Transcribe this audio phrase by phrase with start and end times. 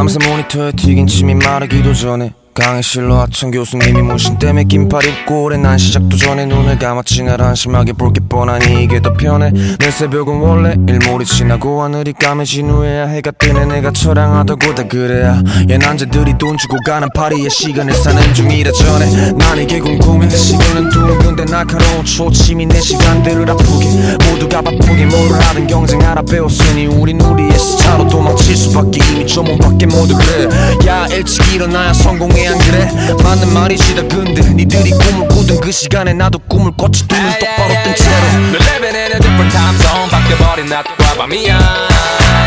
[0.00, 5.78] 밤새 모니터에 튀긴 침이 마르기도 전에 강의실로 하천 교수님이 문신 때문에 긴팔 입고 오래 난
[5.78, 9.50] 시작도 전에 눈을 감았지 날 한심하게 볼 게 뻔하니 이게 더 편해.
[9.78, 13.64] 내 새벽은 원래 일몰이 지나고 하늘이 까매진 후에야 해가 뜨네.
[13.66, 15.42] 내가 처량하다고 다 그래야.
[15.70, 19.32] 얘 남자들이 돈 주고 가는 파리에 시간을 사는 중이라 전에.
[19.38, 23.86] 난 이게 궁금해 시계는 둥근데 날카로운 초침이 내 시간들을 아프게.
[24.28, 29.00] 모두가 바쁘게 뭐를 하든 경쟁하라 배웠으니 우린 우리의 스타로 도망칠 수밖에.
[29.12, 30.48] 이미 조문 밖에 모두 그래.
[30.88, 32.90] 야 일찍 일어나야 성공해 안 그래
[33.22, 37.94] 맞는 말이지 다 근데 니들이 꿈을 꾸던 그 시간에 나도 꿈을 꿨지 눈을 똑바로 뜬
[37.94, 38.16] 채로
[38.50, 41.58] We're living in a different time zone 바뀌어버린 낮과 밤이야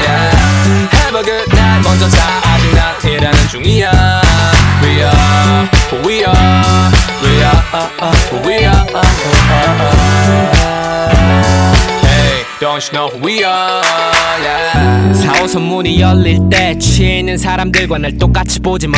[0.03, 0.33] yeah.
[0.93, 4.21] Have a good night 먼저 자 아직 난 일하는 중이야
[4.83, 5.69] We are
[6.05, 6.91] we are
[7.23, 7.71] We are
[8.45, 8.83] we are
[11.05, 11.12] Hey
[12.63, 13.83] don't you know who we are?
[14.41, 15.11] Yeah.
[15.13, 18.97] 4호선 문이 열릴 때 취해 있는 사람들과 날 똑같이 보지 마.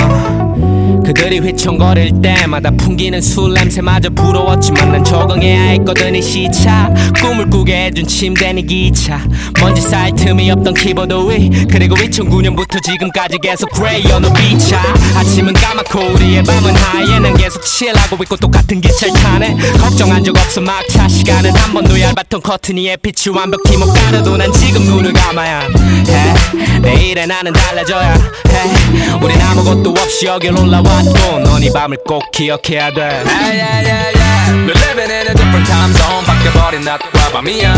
[1.03, 6.91] 그들이 휘청거릴 때마다 풍기는 술 냄새마저 부러웠지만 난 적응해야 했거든 이 시차.
[7.21, 9.19] 꿈을 꾸게 해준 침대니 기차.
[9.61, 11.65] 먼지 쌓일 틈이 없던 키보드 위.
[11.69, 14.81] 그리고 2009년부터 지금까지 계속 그레이 어느 비차
[15.15, 19.57] 아침은 까맣고 우리의 밤은 하얘 난 계속 칠하고 있고 똑같은 기차를 타네.
[19.79, 20.61] 걱정한 적 없어.
[20.61, 25.59] 막차 시간은 한 번도 얇았던 커튼 위에 빛이 완벽히 못 가려도 난 지금 눈을 감아야
[25.61, 32.91] 해 내일의 나는 달라져야 해 우린 아무것도 없이 여길 올라왔고 넌 이 밤을 꼭 기억해야
[32.91, 34.65] 돼 Yeah, yeah, yeah, yeah.
[34.65, 36.23] We're living in a different time zone.
[36.25, 37.73] 바뀌어버린 낮과 밤이야.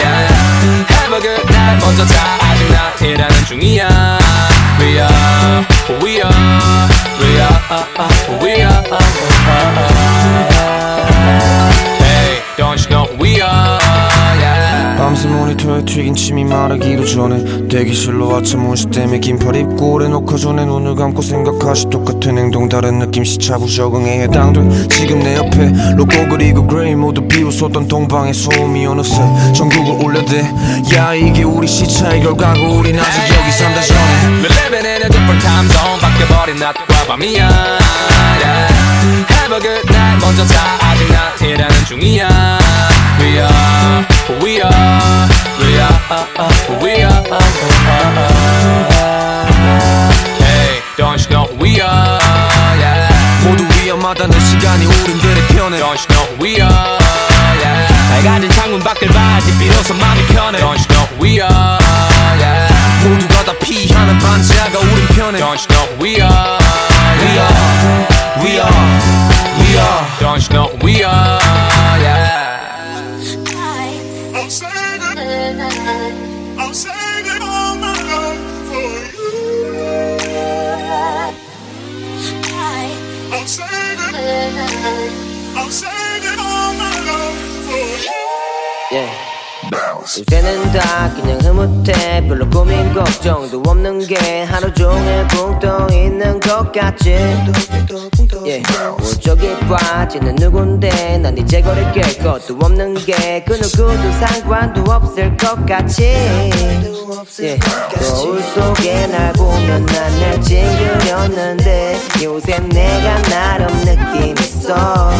[0.00, 0.28] Yeah.
[0.92, 1.84] Have a good night.
[1.84, 2.38] 먼저 자.
[2.40, 4.18] 아직 난 일하는 중이야.
[4.78, 5.66] We are
[6.02, 6.88] we are.
[7.20, 7.58] We are
[8.28, 8.84] who we are.
[15.20, 20.64] 밤새 모니터에 튀긴 침이 마르기도 전에 대기실로 아침 문시 때문에 긴팔 입고 오래 놓고 전에
[20.64, 26.66] 눈을 감고 생각하시 똑같은 행동 다른 느낌 시차부 적응에 해당돼 지금 내 옆에 로고 그리고
[26.66, 29.16] 그레이 모두 비웃었던 동방의 소음이 어느새
[29.54, 30.40] 전국을 울려대
[30.94, 34.00] 야 이게 우리 시차의 결과고 우린 아직 여기 산다 전에
[34.40, 34.80] We're living.
[36.00, 37.48] 바뀌어버린 낮과 밤이야.
[39.28, 40.24] Have a good night.
[40.24, 40.78] 먼저 자.
[40.80, 42.58] 아직 난 일하는 중이야.
[43.20, 44.09] We are
[44.41, 45.29] we are.
[45.59, 45.95] We are
[46.69, 47.23] who we are.
[50.39, 52.19] Hey, don't you know who we are?
[52.79, 53.09] Yeah.
[53.43, 56.97] 모두 위험하다는 시간이 우린들의 편에 Don't you know who we are?
[57.61, 58.23] Yeah.
[58.23, 61.79] 낡아진 창문 밖을 봐야지 비로소 마음이 편해 Don't you know who we are?
[62.39, 62.73] Yeah.
[63.03, 66.59] 모두가 다 피하는 반지하가 우린 편에 Don't you know who we are?
[67.15, 67.53] We are,
[68.41, 68.71] we are,
[69.59, 71.39] we are Don't you know who we are?
[72.01, 72.08] Yeah.
[90.18, 92.26] 요새는 다 그냥 흐뭇해.
[92.26, 97.16] 별로 고민 걱정도 없는 게 하루 종일 붕떠 있는 것 같지
[98.46, 98.62] 예.
[99.20, 102.00] 저기 빠지는 누군데 난 이제 거릴 게.
[102.22, 107.58] 것도 없는 게 그 누구도 상관도 없을 것 같지 예.
[107.58, 115.10] 거울 속에 날 보면 난 날 찡그렸는데 요새 내가 나름 느낌 있어.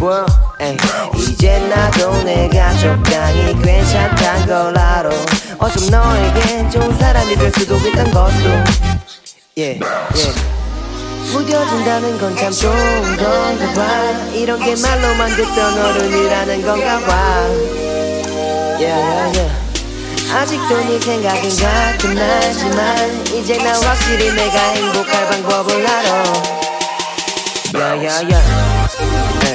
[0.00, 0.24] Well,
[0.60, 0.76] 에이,
[1.18, 5.10] 이제 나도 내가 적당히 괜찮단 걸 알아.
[5.58, 8.48] 어쩜 너에겐 좋은 사람이 될 수도 있단 것도.
[9.58, 9.80] 예, 예.
[11.32, 13.82] 무뎌진다는 건 참 좋은 건가 봐.
[14.32, 17.46] 이런 게 말로만 듣던 어른이라는 건가 봐.
[18.78, 19.60] Yeah, yeah, yeah.
[20.32, 26.22] 아직도 네 생각은 가끔 나지만 이제 나 확실히 내가 행복할 방법을 알아.
[27.72, 29.46] 흐뭇해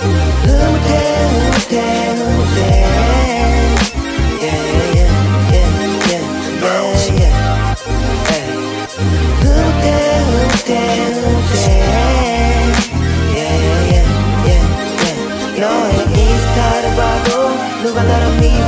[0.00, 0.90] 흐뭇해
[1.30, 2.09] 흐뭇해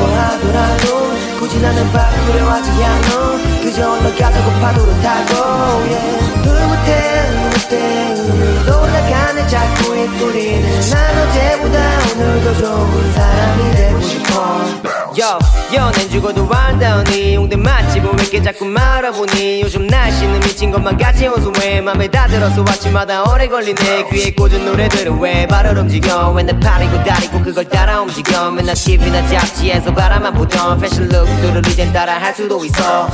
[0.06, 3.62] 나를 미워하더라도 굳이 나는 바꾸려 하지 않아.
[3.62, 5.34] 그저 올라가자고 파도를 타고
[5.82, 6.18] yeah.
[6.42, 6.90] 흐뭇해
[7.28, 11.78] 흐뭇해 흐뭇 올라가는 자꾸의 뿌리는 난 어제보다
[12.14, 15.38] 오늘 더 좋은 사람이 되고 싶어 요
[15.74, 19.60] 연애 죽어도 안다니 용대 맛집은 왜 이렇게 자꾸 말아보니?
[19.60, 24.08] 요즘 날씨는 미친 것만 같이 온수왜 맘에 다 들어서 아침마다 오래 걸리네.
[24.10, 26.30] 귀에 꽂은 노래들은 왜 발을 움직여?
[26.30, 28.50] 왜 내 팔이고 다리고 그걸 따라 움직여?
[28.50, 33.08] 맨날 TV나 잡지에서 바라만 보던 패션 룩들을 이젠 따라 할 수도 있어.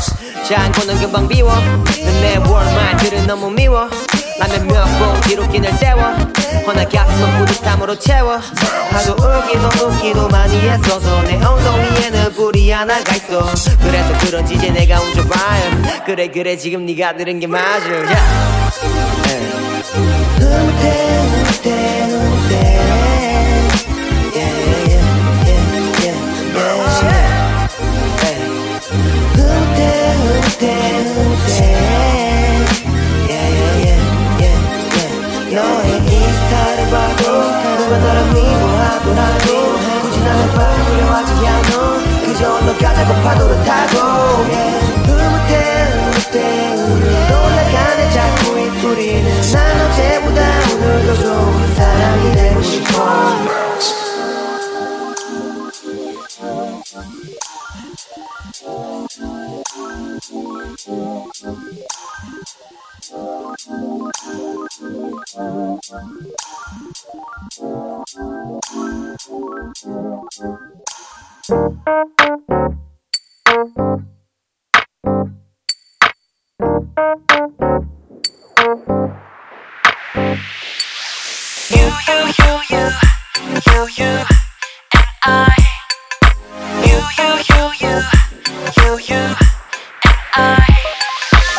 [0.49, 1.53] 장고는 금방 비워.
[2.23, 3.89] 내 월말들은 너무 미워
[4.39, 6.03] 라면 몇봉 뒤로 끼늘 때워
[6.67, 13.45] 허나 가슴은 뿌듯함으로 채워 하도 울기도 웃기도 많이 했어서 내 엉덩이에는 뿔이 하나가 있어
[13.83, 18.49] 그래서 그런지 이제 내가 운전 봐요 그래 그래 지금 네가 들은 게 맞아 yeah.
[24.35, 24.63] Yeah,
[30.61, 31.18] yeah,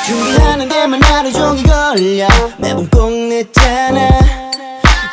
[0.05, 2.27] 준비하는 데만 하루 종일 걸려.
[2.57, 4.07] 매번 꼭 늦잖아.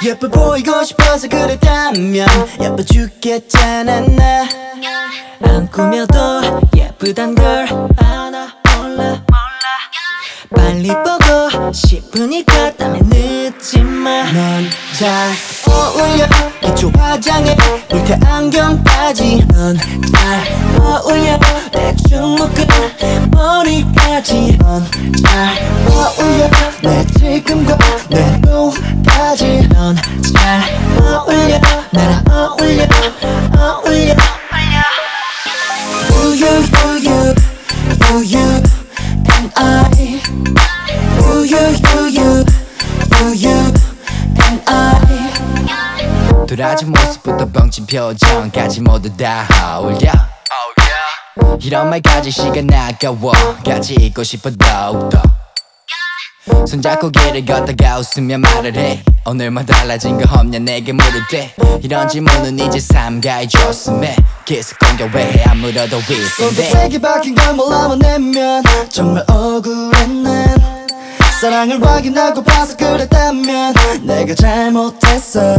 [0.05, 2.29] 예뻐 보이고 싶어서 그랬다면
[2.61, 4.49] 예뻐 죽겠잖아 나.
[5.43, 7.67] 안 꾸며도 예쁘단 걸
[7.99, 8.49] 아나
[8.79, 9.23] 몰라
[10.55, 14.33] 빨리 보고 싶으니까 땀에 늦지마.
[14.33, 15.33] 넌잘
[15.69, 16.27] 어울려.
[16.61, 17.57] 기초 화장에
[17.91, 19.47] 물태 안경까지.
[19.49, 19.77] 넌
[20.13, 20.43] 잘
[20.81, 21.39] 어울려.
[21.73, 24.59] 대충 묶은 머리까지.
[24.59, 24.85] 넌
[25.23, 25.57] 잘
[25.89, 26.51] 어울려.
[26.83, 27.79] 내 지금과
[28.11, 29.69] 내로까지.
[29.69, 29.97] 넌
[30.33, 30.63] 잘
[31.01, 31.61] 어울려.
[31.93, 32.87] 나랑 어울려.
[33.59, 34.17] 어울려.
[36.49, 37.37] and I
[38.17, 38.56] You, you,
[46.47, 49.47] 돌아진 모습부터 뻥친 표정까지 모두 다
[49.79, 50.13] 어울려
[51.61, 53.33] 이런 말까지 시간 아까워.
[53.65, 55.21] 같이 있고 싶어 더욱더
[56.67, 59.03] 손잡고 길을 걷다가 웃으며 말을 해.
[59.25, 61.53] 오늘 뭐 달라진 거 없냐 내게 물을 때
[61.83, 64.15] 이런 질문은 이제 삼가해 줬음에
[64.45, 70.87] 계속 공격 왜안 물어도 손도 있는데 세게 박힌 걸 몰라만 내면 정말 억울해 난
[71.41, 75.57] 사랑을 확인하고 봐서 그랬다면 내가 잘못했어.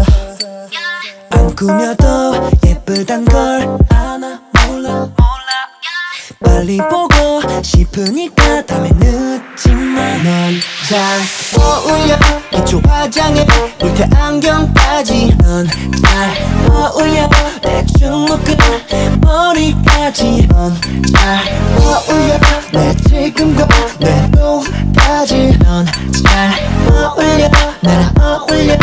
[1.31, 5.09] 안 꾸며도 예쁘단 걸 아나 몰라.
[6.43, 10.53] 빨리 보고 싶으니까 다음에 늦지마 넌
[10.87, 11.19] 잘
[11.59, 12.17] 어울려.
[12.49, 13.45] 기초 화장에
[13.77, 16.31] 물태 안경까지 넌잘
[16.71, 17.29] 어울려.
[17.61, 18.55] 대충 묶은
[19.19, 21.43] 머리까지 넌잘
[21.77, 22.39] 어울려.
[22.71, 23.67] 내 지금과
[23.99, 26.53] 내로까지 넌잘
[26.89, 27.49] 어울려.
[27.81, 28.77] 나랑 어울려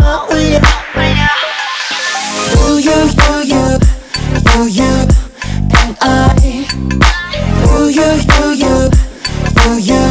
[0.00, 0.60] 어울려.
[2.54, 3.78] You, you, you, you,
[4.46, 4.92] you, you,
[5.74, 6.66] and I
[7.64, 8.90] You, you, you, you,
[9.58, 10.02] you, you,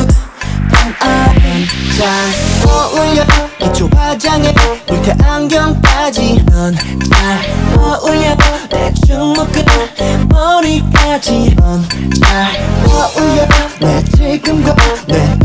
[0.99, 2.07] 잘
[2.67, 3.23] 어울려
[3.59, 4.53] 기초 화장에
[4.87, 6.75] 물태 안경까지 넌
[7.09, 7.39] 잘
[7.77, 8.35] 어울려.
[8.69, 9.63] 대충 묶은
[10.29, 11.87] 머리까지 넌
[12.19, 12.51] 잘
[12.85, 13.47] 어울려.
[13.79, 14.75] 내 지금과
[15.07, 15.40] 내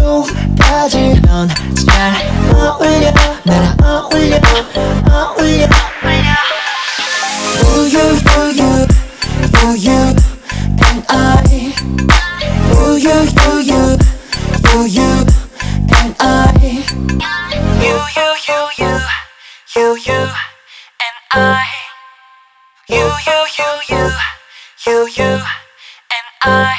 [23.47, 24.11] You, you, you,
[24.87, 26.75] you, you, you, and I.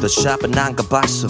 [0.00, 1.28] 더 샵은 안 가봤어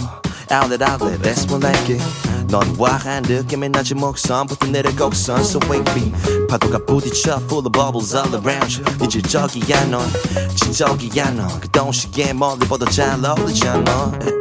[0.49, 5.39] Outlet outlet that's more like it 넌 와한 느낌이 나지 목선부터 내려 곡선.
[5.39, 6.11] So wavy.
[6.49, 9.05] 파도가 부딪혀 full of bubbles all around you.
[9.05, 10.01] 이질적이야 넌.
[10.55, 14.40] 지적이야 넌 그 동시에 멀리 보다 잘 어울리잖아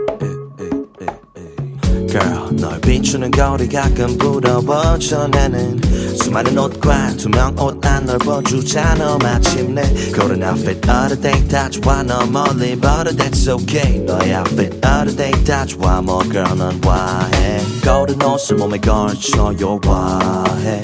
[2.11, 5.81] Girl 널 비추는 거리 가끔 부러워져 나는.
[6.17, 9.83] 수많은 옷과 투명 옷 안 넓어주잖아 마침내.
[10.12, 13.99] 그런 outfit all day 다 좋아 너 멀리 but that's okay.
[14.05, 17.61] 너의 outfit all day 다 좋아 뭐 girl 넌 와해.
[17.83, 20.81] 거른 옷을 몸에 걸쳐 요와해.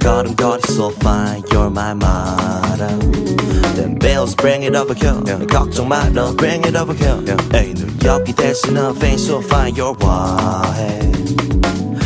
[0.00, 5.45] 걸음걸이 so fine you're my model Them bills bring it over here yeah.
[5.47, 7.37] 걱정 말어 bring it over here yeah.
[7.53, 11.13] 에이 눈 여기 대신 너 face so fine you're why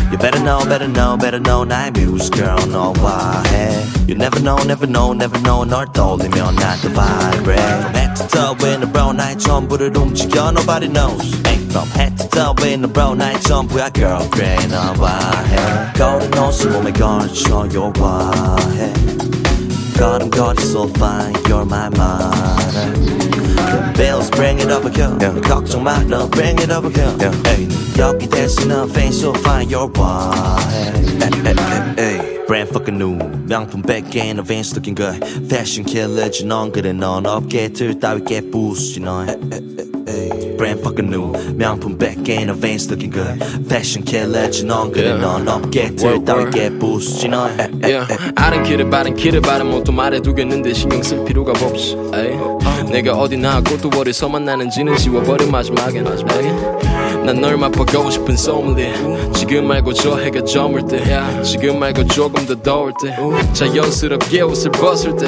[0.09, 4.55] You better know, better know, better know 나의 muse girl 너 와해 You never know,
[4.63, 8.87] never know, never know 널 떠올리면 난 the vibrate From head to toe in a
[8.87, 13.39] brown 나의 전부를 움직여 nobody knows Hey, from head to toe in a brown 나의
[13.41, 18.31] 전부야 girl 그래 너 와해 거울은 옷을 몸에 걸쳐 you 와
[20.02, 23.21] 해 걸음걸이 so fine you're my model
[23.71, 25.39] The bills bring it over here yeah.
[25.41, 27.31] 걱정 말어 bring it over here yeah.
[27.55, 30.57] 에이, 여기 대신 너 face so fine you're why
[32.47, 37.99] brand fucking new 명품 백개인 of Vans looking good Fashion killer지 넌 그래 넌 업계들
[37.99, 39.27] 따위 깨부수지 넌
[40.57, 45.21] brand fucking new 명품 백개인 of Vans looking good Fashion killer지 넌 그래 Yeah.
[45.21, 47.51] 넌 업계들 따위 깨부수지 넌
[47.83, 48.07] yeah.
[48.35, 52.37] 아른 길을 바른 길을 바른 뭐또 말해두겠는데 신경 쓸 필요가 없이 에이.
[52.91, 56.04] 내가 어디나 꼬투월에서만 나는지는 지워버린 마지막엔
[57.24, 58.94] 난널 맛보고 싶은 소믈리에
[59.34, 61.02] 지금 말고 저 해가 저물 때
[61.42, 63.14] 지금 말고 조금 더 더울 때
[63.52, 65.26] 자연스럽게 옷을 벗을 때.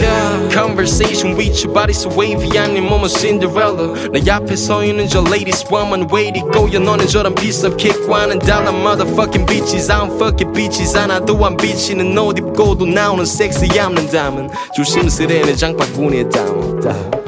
[0.51, 4.11] Conversation with your body so wavy 아닌 몸은 Cinderella.
[4.11, 8.71] 내 앞에 서 있는 저 ladies woman to go 야 너는 저런 비싼 킥과는 달라
[8.71, 9.91] motherfucking bitches.
[9.91, 17.24] I'm fucking bitches 하나도 안 비치는 옷 입고도 나오는 섹시 않는다면 조심스레 내 장바구니에 Girl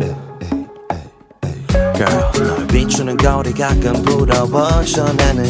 [2.35, 5.45] 널 비추는 거리 가끔 부러워져 나는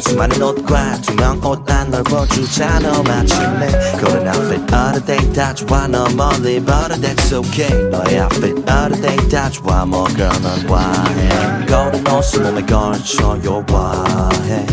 [0.00, 3.68] 수많은 옷과 투명 옷안 넓어주잖아 마침내
[3.98, 9.16] 그런 outfit all day 다 좋아 너 멀리 but that's okay 너의 outfit all day
[9.28, 14.66] 다 좋아 뭐 girl 넌 와해 거른 옷을 몸에 걸쳐 you 와해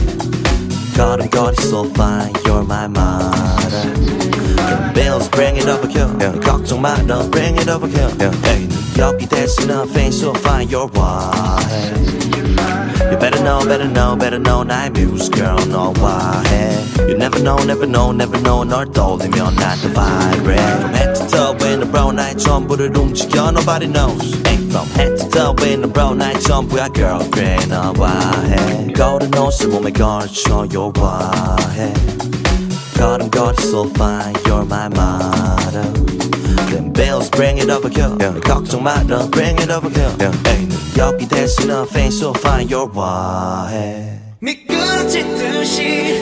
[0.96, 4.21] 걸음걸이 so fine you're my model The
[4.94, 6.34] bills bring it over here yeah.
[6.42, 8.32] 걱정 말어 bring it over here yeah.
[8.50, 11.78] 에이, 눈 여기 대신 너 face so fine you're why
[13.10, 16.76] You better know, better know, better know 나의 muse girl 너 와해
[17.08, 21.28] You never know, never know, never know 널 떠올리면 난 the vibrate From head to
[21.28, 25.84] toe in a brown 나의 전부를 움직여 nobody knows Hey, From head to toe in
[25.84, 31.94] a brown 나의 전부야 girl 그래 너 와해 거울은 옷을 몸에 걸쳐 you 와해
[33.03, 35.91] 걸음걸이 so fine you're my model
[36.71, 38.39] Them bills bring it over here yeah.
[38.43, 40.33] 걱정 말어 bring it over here yeah.
[40.47, 46.21] 에이, 눈 여기 대신 너 face so fine you're why 미끄러지듯이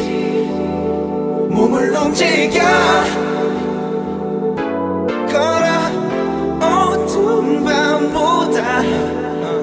[1.51, 2.63] 몸을 움직여
[5.29, 5.69] 걸어
[6.65, 8.81] 어두운 밤보다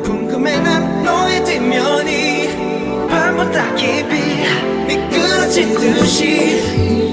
[0.03, 4.45] 궁금해 난 너의 뒷면이 밤보다 깊이
[4.87, 7.06] 미끄러지듯이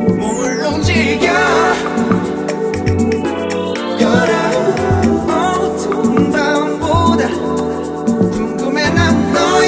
[0.00, 1.30] 몸을 움직여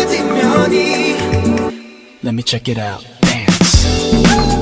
[0.06, 1.12] 뒷면이
[2.24, 3.04] Let me check it out.
[3.22, 4.61] Dance.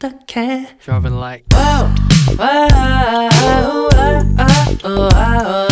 [0.00, 0.68] the can.
[0.84, 1.44] Driving like.
[1.52, 1.94] Whoa,
[2.36, 4.24] whoa, whoa, whoa,
[4.82, 5.67] whoa, whoa.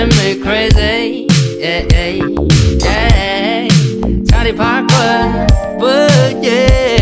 [0.00, 1.26] driving me crazy.
[1.58, 2.08] Yeah, yeah,
[2.84, 3.68] yeah.
[4.28, 5.46] Charlie Parker,
[5.78, 6.99] but yeah.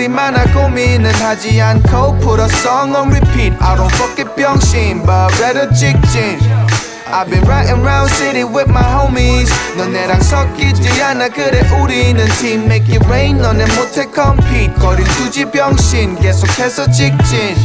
[0.00, 5.04] 말이 많아 고민은 하지 않고 Put a song on repeat I don't fuck it 병신
[5.04, 6.38] but better 직진
[7.12, 12.96] I've been riding around city with my homies 너네랑 섞이지 않아 그래 우리는 team Make
[12.96, 17.56] it rain 너네 못해 compete 거릴 두지 병신 계속해서 직진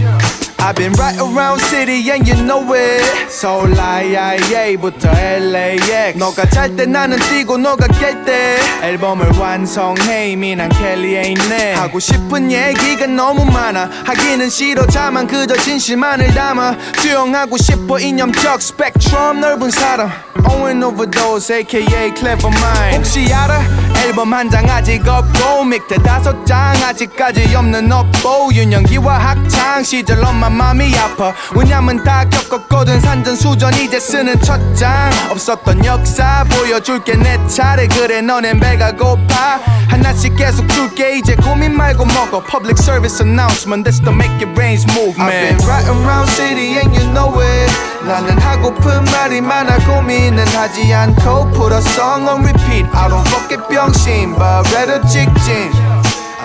[0.65, 3.04] I've been right around city and you know it.
[3.30, 8.58] 서울 IIA부터 LAX 너가 잘 때 나는 뛰고 너가 깰 때.
[8.82, 11.73] 앨범을 완성해 이미 난 켈리에 있네.
[11.75, 13.91] 하고 싶은 얘기가 너무 많아.
[14.06, 16.75] 하기는 싫어 다만 그저 진실만을 담아.
[16.97, 20.10] 수용하고 싶어 이념적 스펙트럼 넓은 사람.
[20.49, 22.97] Owen Overdose aka Clever Mind.
[22.97, 23.62] 혹시 알아?
[24.04, 28.49] 앨범 한 장 아직 없고 믹대 다섯 장 아직까지 없는 업보.
[28.54, 35.09] 윤영기와 학창 시절 엄마 마음이 아파 왜냐면 다 겪었거든 산전 수전 이제 쓰는 첫 장
[35.29, 42.05] 없었던 역사 보여줄게 내 차례 그래 너넨 배가 고파 하나씩 계속 줄게 이제 고민 말고
[42.05, 46.77] 먹어 Public service announcement That's the make it rains movement I've been right around city
[46.79, 47.71] and you know it
[48.05, 53.51] 나는 하고픈 말이 많아 고민은 하지 않고 Put a song on repeat I don't fuck
[53.51, 55.71] it 병신 but better 직진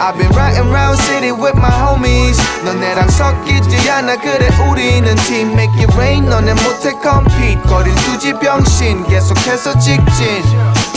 [0.01, 5.77] I've been riding around city with my homies 너네랑 섞이지 않아 그래 우리는 team Make
[5.79, 10.43] it rain 너네 못해 compete 거릴 두지 병신 계속해서 직진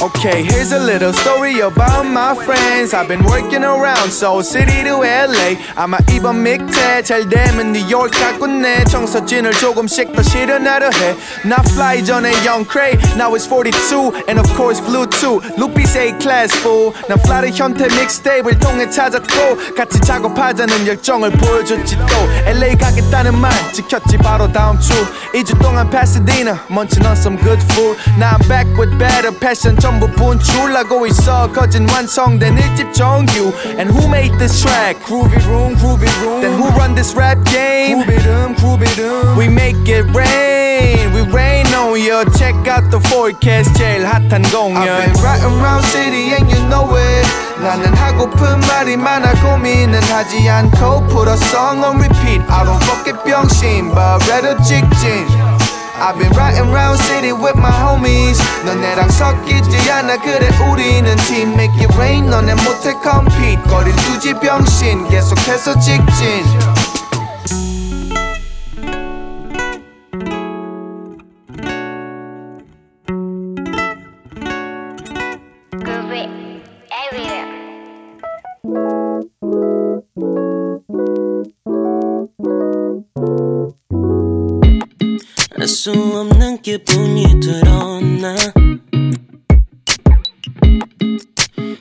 [0.03, 5.03] Okay, here's a little story about my friends I've been working around Seoul City to
[5.03, 12.31] LA 아마 이번 믹테 잘 되면 뉴욕 가겠네 청소진을 조금씩 더 실현하려 해나 fly 전에
[12.47, 17.51] young Cray Now it's 42 and of course Bluetooth 루피스 A class fool 난 플라리
[17.51, 22.15] 현태 믹스테이프를 통해 찾았고 같이 작업하자는 열정을 보여줬지 또
[22.47, 24.93] LA 가겠다는 말 지켰지 바로 다음 주
[25.35, 30.11] 2주 동안 Pasadena munching on some good food Now I'm back with better passion 전부
[30.13, 34.97] 분출하고 있어 거진 완성된 1집 정규 And who made this track?
[35.05, 38.03] Groovy Room, Groovy Room Then who run this rap game?
[38.03, 43.01] Groovy Room, Groovy Room We make it rain, we rain on you Check out the
[43.09, 47.27] forecast 제일 핫한 공연 I've been right around city and you know it
[47.61, 53.07] 나는 하고픈 말이 많아 고민은 하지 않고 Put a song on repeat I don't fuck
[53.09, 55.27] it 병신 but better 직진
[55.96, 61.80] I've been riding around city with my homies 너네랑 섞이지 않아 그래 우리는 team Make
[61.86, 66.73] it rain 너네 못해 compete 거릴 두지 병신 계속해서 직진
[85.64, 88.36] 알수 없는 기분이 들었나?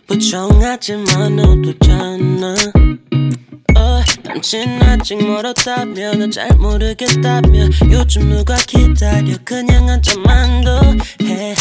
[0.06, 2.54] 부정하지만 어두잖아
[3.76, 9.34] 어, 남친 아직 멀었다며 너 잘 모르겠다며 요즘 누가 기다려?
[9.44, 11.56] 그냥 한잔만 더해.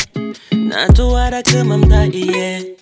[0.70, 2.76] 나도 알아 그맘 다 이해해.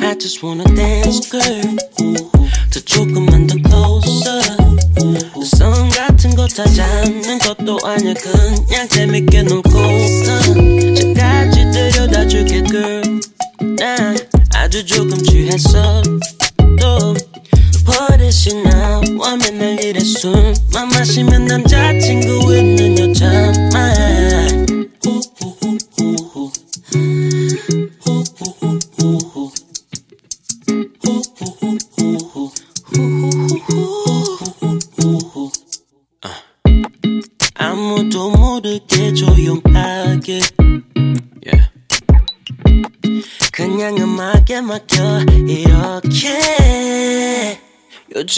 [0.00, 1.76] I just wanna dance girl
[2.72, 4.40] 더 조금만 더 closer.
[5.44, 5.90] 성
[6.26, 8.14] 같은 거다 잡는 것도 아니야.
[8.14, 9.70] 그냥 재밌게 놀고
[10.94, 13.20] 저까지 데려다 줄게 girl
[13.78, 14.16] 난
[14.54, 16.02] 아주 조금 취했어.
[16.80, 17.14] 또
[17.84, 24.15] 버릇이 나와 맨날 이래 술만 마시면 남자친구 있는 여자만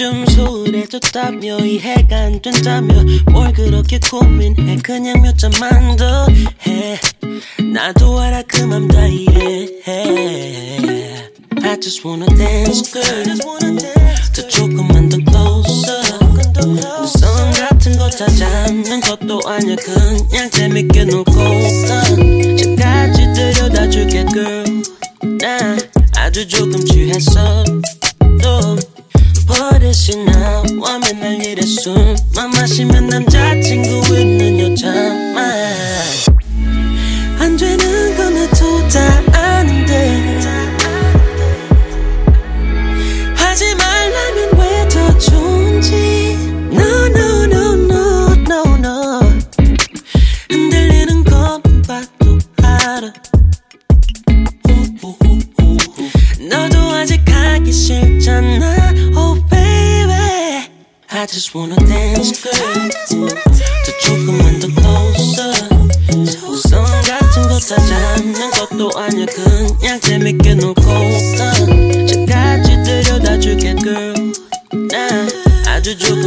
[0.00, 2.94] 요즘 소홀해졌다며 이해가 안 된다며.
[3.32, 4.76] 뭘 그렇게 고민해?
[4.76, 6.28] 그냥 몇 잔만 더
[6.68, 7.00] 해.
[7.74, 10.78] 나도 알아 그맘 다 이해해.
[11.64, 13.38] I just wanna dance girl.
[14.37, 16.00] 더 조금만 더 closer.
[17.18, 19.74] 성 같은 거다 잡는 것도 아니야.
[19.74, 21.32] 그냥 재밌게 놀고
[22.56, 24.82] 저까지 데려다 줄게 girl.
[25.40, 25.76] 난
[26.14, 27.64] 아주 조금 취했어
[28.40, 28.76] 또
[29.48, 35.52] 버릇이 나와 맨날 이래 술만 마시면 남자친구 있는 여자만.
[37.40, 40.38] 안 되는 건 나도 다 아는데.
[43.37, 46.37] 하지 말라면 왜 더 좋은지.
[46.72, 49.20] No no no no no no.
[50.50, 53.12] 흔들리는 것만 봐도 알아.
[56.50, 58.88] 너도 아직 하기 싫잖아.
[61.18, 62.54] I just wanna dance, girl.
[62.54, 63.35] I just wanna
[64.70, 65.52] closer.
[66.54, 69.76] So, I got to go touch a hand, got to on your gun,
[73.83, 74.14] girl.
[74.72, 75.26] Nah,
[75.66, 76.22] I do joke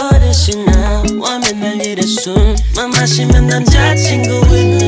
[0.00, 1.02] what is she now?
[1.26, 1.60] I'm in
[2.08, 2.56] soon.
[2.74, 3.26] Mama, she
[4.48, 4.87] with.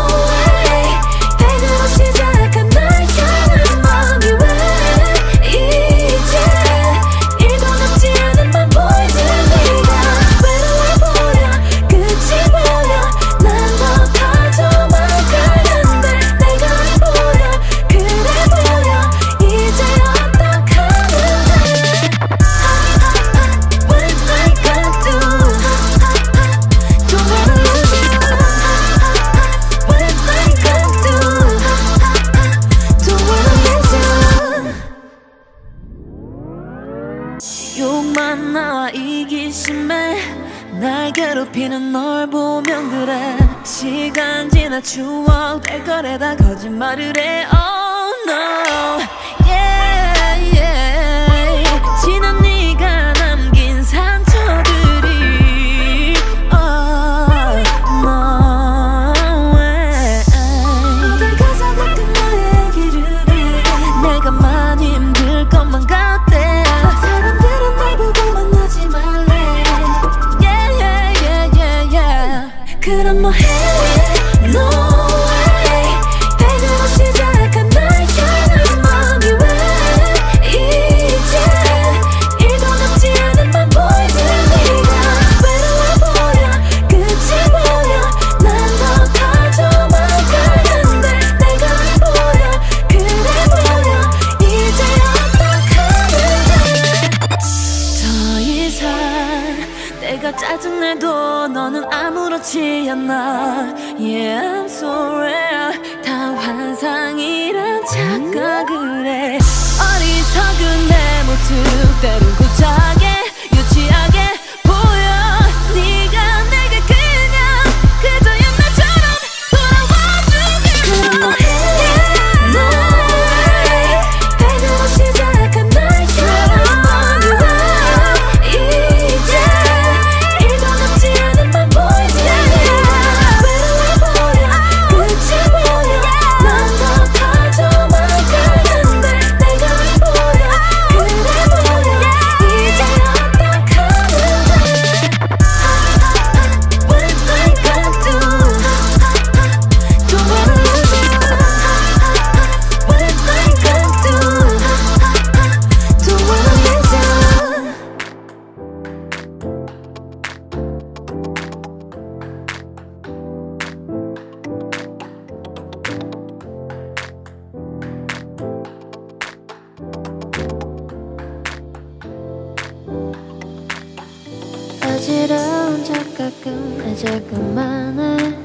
[177.01, 178.35] 이제 그만해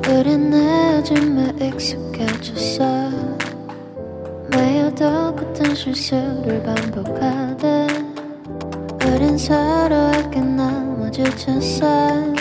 [0.00, 2.84] 그린 내 아줌마 익숙해졌어.
[4.48, 7.88] 매일 똑같은 실수를 반복하대
[9.04, 12.32] 우린 서로에게 너무 지쳤어.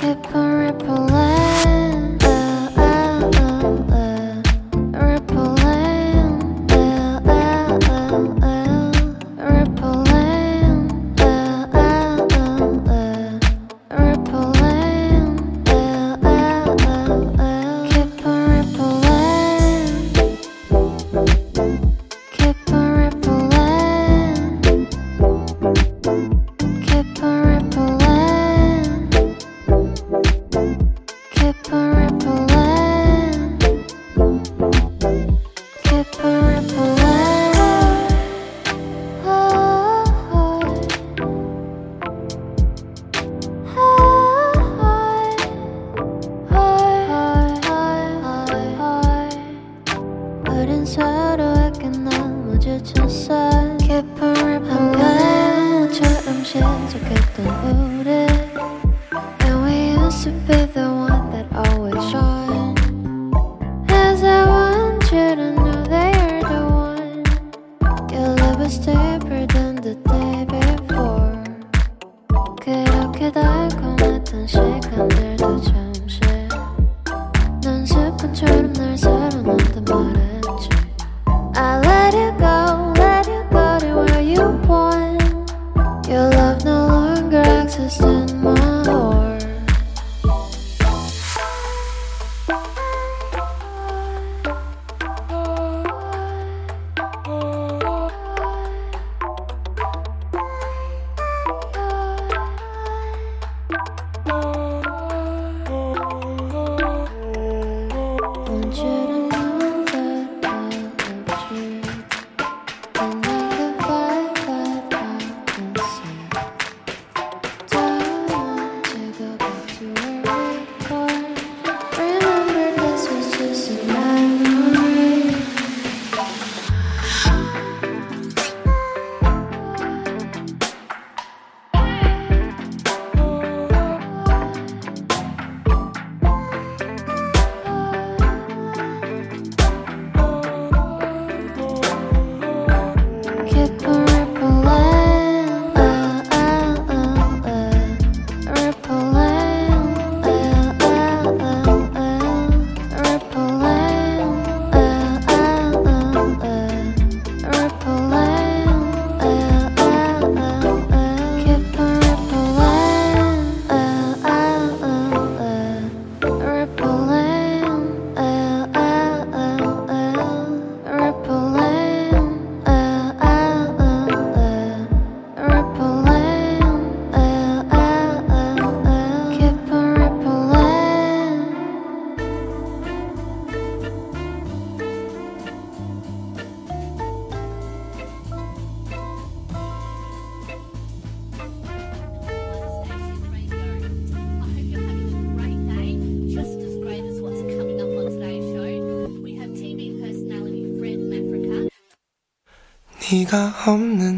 [203.66, 204.13] 없는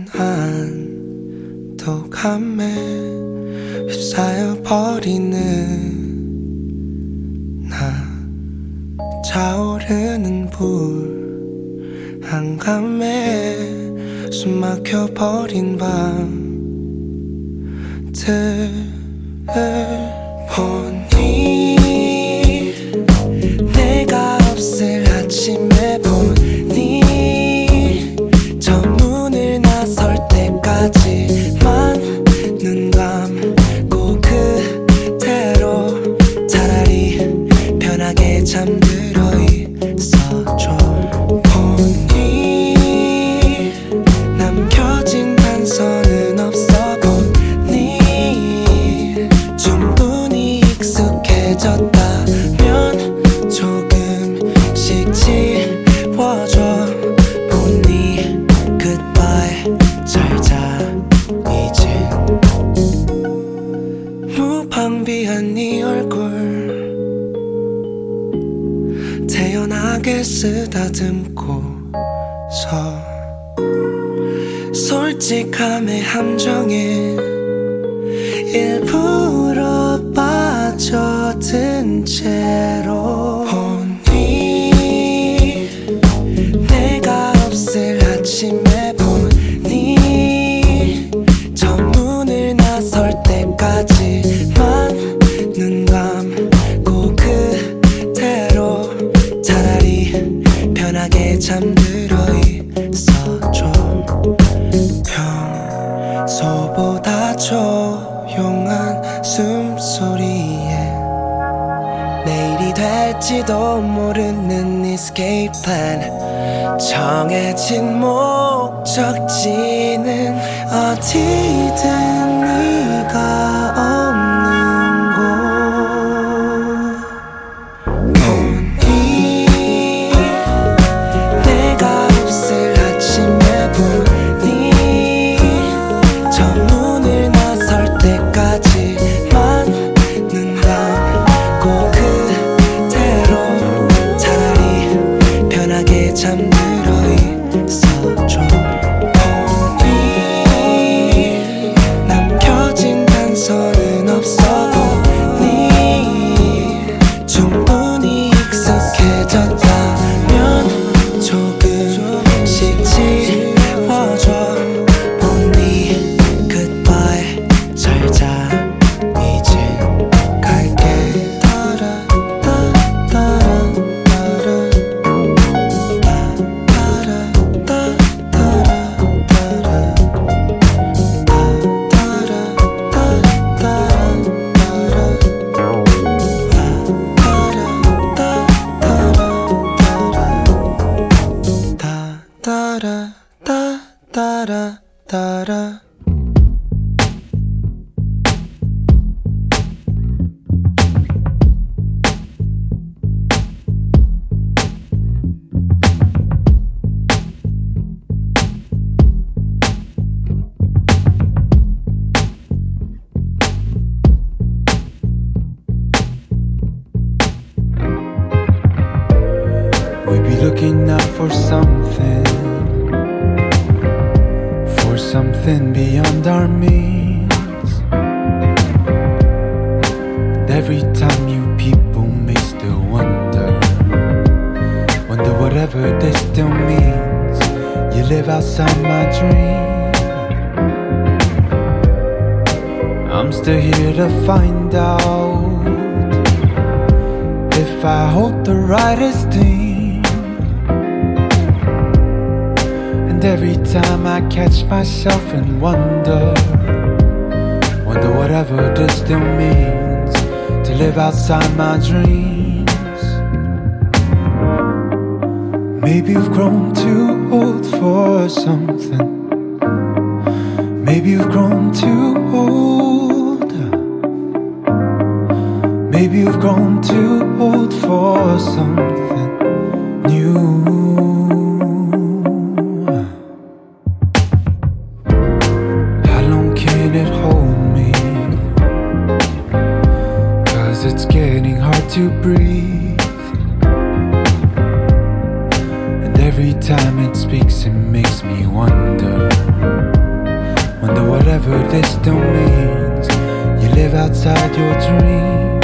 [303.95, 305.59] outside your dream.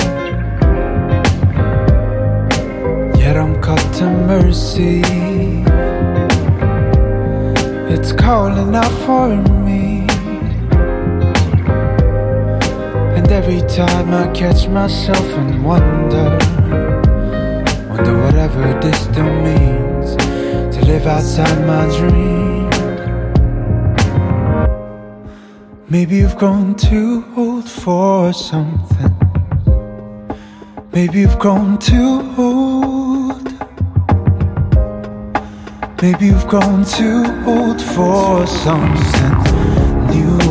[3.20, 5.02] Yet I'm caught to mercy.
[7.94, 9.30] It's calling out for
[9.66, 10.08] me.
[13.18, 16.30] And every time I catch myself and wonder,
[17.90, 20.16] wonder whatever this still means
[20.76, 22.52] to live outside my dream.
[25.90, 29.16] Maybe you've grown too old for something.
[30.93, 33.47] Maybe you've grown too old.
[36.01, 39.36] Maybe you've grown too old for something
[40.12, 40.51] new.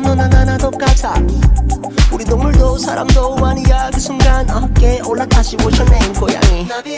[0.00, 1.14] 너나 나나 똑같아.
[2.12, 6.66] 우리 동물도 사람도 아니야 그 순간 어깨에 올라타시 오셔낸 고양이.
[6.66, 6.96] 나비야.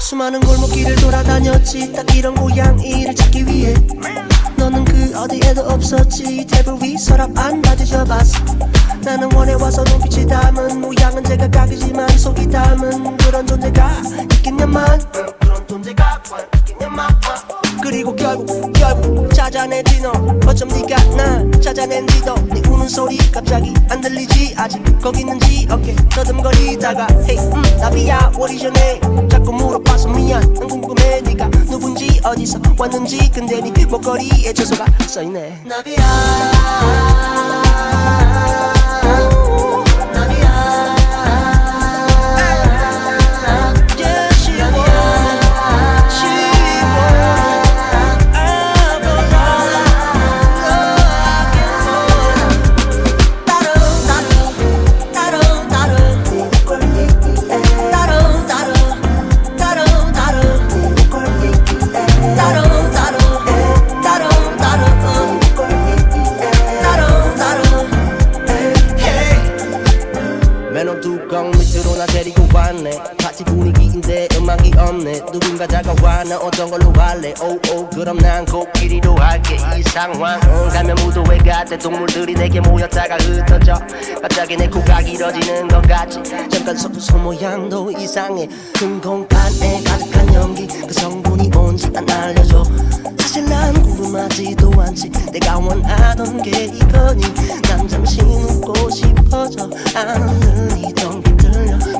[0.00, 1.92] 수많은 골목길을 돌아다녔지.
[1.92, 3.74] 딱 이런 고양이를 찾기 위해
[5.92, 6.46] 없었지.
[6.46, 8.38] 테이블 위 서랍 안다 뒤져봤어.
[9.04, 14.02] 나는 원해 와서 눈빛이 닮은 모양은 제각각이지만 속이 닮은 그런 존재가
[14.36, 15.00] 있겠냐만
[15.40, 16.22] 그런 존재가
[16.58, 17.08] 있겠냐만
[17.82, 20.12] 그리고 결국 결국 찾아내지 너.
[20.46, 24.80] 어쩜 네가 날 찾아낸지도 네 우는 소리 갑자기 안 들리지 아직.
[25.02, 30.40] 거기 있는지 어깨 더듬거리다가 Hey 음, 나비야 what is your name 자꾸 물어봐서 미안.
[30.54, 33.30] 난 궁금해 네가 누군지 어디서 왔는지.
[33.32, 35.62] 근데 네 목걸이에 주소가 써있네.
[35.64, 36.02] 나비야
[76.32, 77.34] 나 어떤 걸로 할래?
[77.42, 79.58] 오오 그럼 난 코끼리로 할게.
[79.78, 83.74] 이 상황은 가면 무도회 같아 동물들이 내게 모였다가 흩어져.
[84.22, 86.22] 갑자기 내 코가 길어지는 것 같지.
[86.48, 88.48] 잠깐 소, 소 모양도 이상해.
[88.74, 90.66] 큰 공간에 가득한 연기.
[90.66, 92.64] 그 성분이 뭔지 안 알려줘.
[93.18, 95.10] 사실 난 궁금하지도 않지.
[95.32, 97.26] 내가 원하던 게 이거니.
[97.68, 99.68] 난 잠시 웃고 싶어져.
[99.94, 101.21] 안 들리던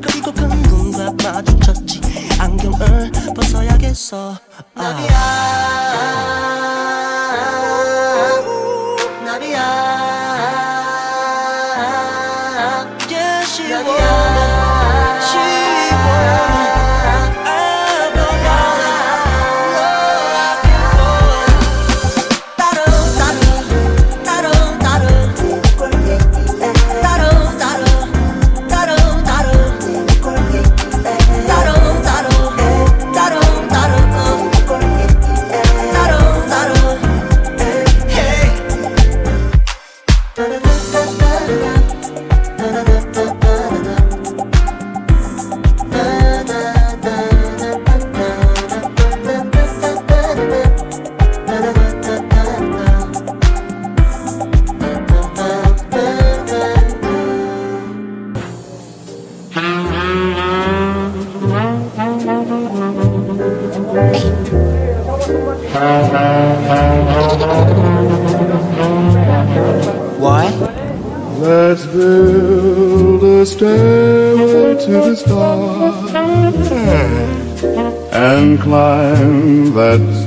[0.00, 2.00] 그리고 그 눈과 마주쳤지.
[2.38, 4.38] 안경을 벗어야겠어.
[4.74, 6.41] 나비야 나비야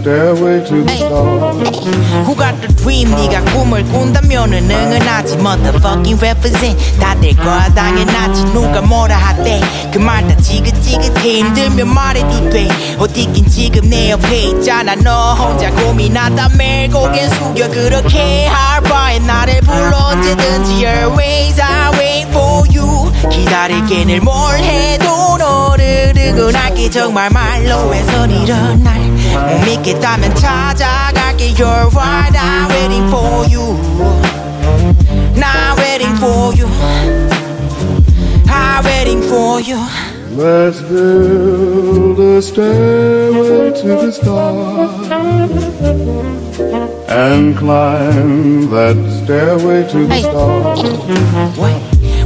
[0.06, 1.58] stairway to the stars.
[2.28, 3.10] Who got the dream?
[3.10, 6.78] 네가 꿈을 꾼다면은 응원하지 Motherfucking represent.
[7.01, 9.60] 다 될 거야 당연하지 누가 뭐라 하대?
[9.91, 12.68] 그말다 지긋지긋해 힘들면 말해도 돼.
[12.99, 19.60] 어디긴 지금 내 옆에 있잖아 너 혼자 고민하다 매일 고개 숙여 그렇게 할 바에 나를
[19.62, 23.12] 불러 언제든지 Always I wait for you.
[23.32, 31.89] 기다릴게 늘 뭘 해도 너를 응원할게 정말 말로 해선 이런 날 못 믿겠다면 찾아갈게 You're
[31.95, 33.76] right I'm waiting for you
[35.37, 36.68] Not waiting for you
[38.49, 39.78] I'm waiting for you
[40.37, 45.11] Let's build a stairway to the stars
[47.11, 50.83] and climb that stairway to the stars.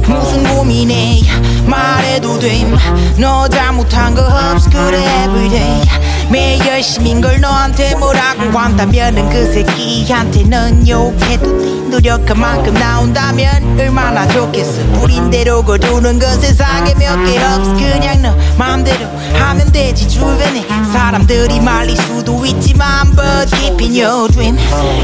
[0.07, 1.21] 무슨 고민해
[1.65, 5.81] 말해도 돼너 잘못한 거 없어 그래 everyday
[6.30, 11.70] 매일 열심인 걸 너한테 뭐라고 한다면은 그 새끼한테는 욕해도 돼.
[11.90, 14.80] 노력한 만큼 나온다면 얼마나 좋겠어.
[14.92, 17.72] 뿌린 대로 거두는 건 세상에 몇 개 없어.
[17.74, 20.64] 그냥 너 마음대로 하면 되지 주변에.
[20.92, 24.56] 사람들이 말릴 수도 있지만 But keep in your dream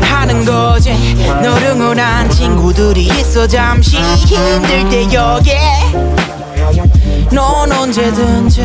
[0.03, 0.93] 하는 거지.
[1.43, 5.61] 널 응원한 친구들이 있어 잠시 힘들 때 여기에.
[7.33, 8.63] 넌 언제든지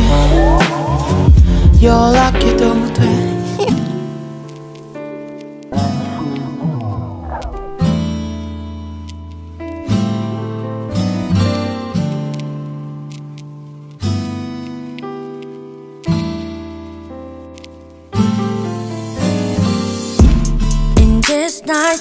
[1.82, 3.32] 연락해도 돼.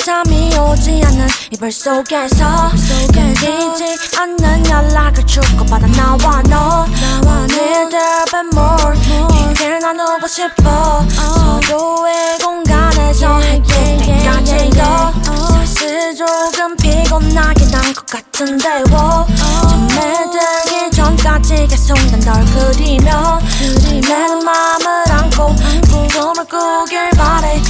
[0.04, 1.00] 잠이 오지
[1.70, 2.70] 속에서
[3.12, 6.86] 끊기지 않는 연락을 주고받아 나와 너.
[7.50, 7.90] Little
[8.30, 9.29] bit more 얘기를
[9.80, 11.04] 나누고 싶어.
[11.68, 15.12] 서로의 공간에서 해결 때까지 더
[15.48, 19.26] 사실 조금 피곤하긴 한 것 같은데 워.
[19.68, 23.40] 잠에 들기 전까지 계속 난 널 그리며.
[24.00, 25.54] 내 맘을 안고
[26.12, 27.60] 꿈을 꾸길 바래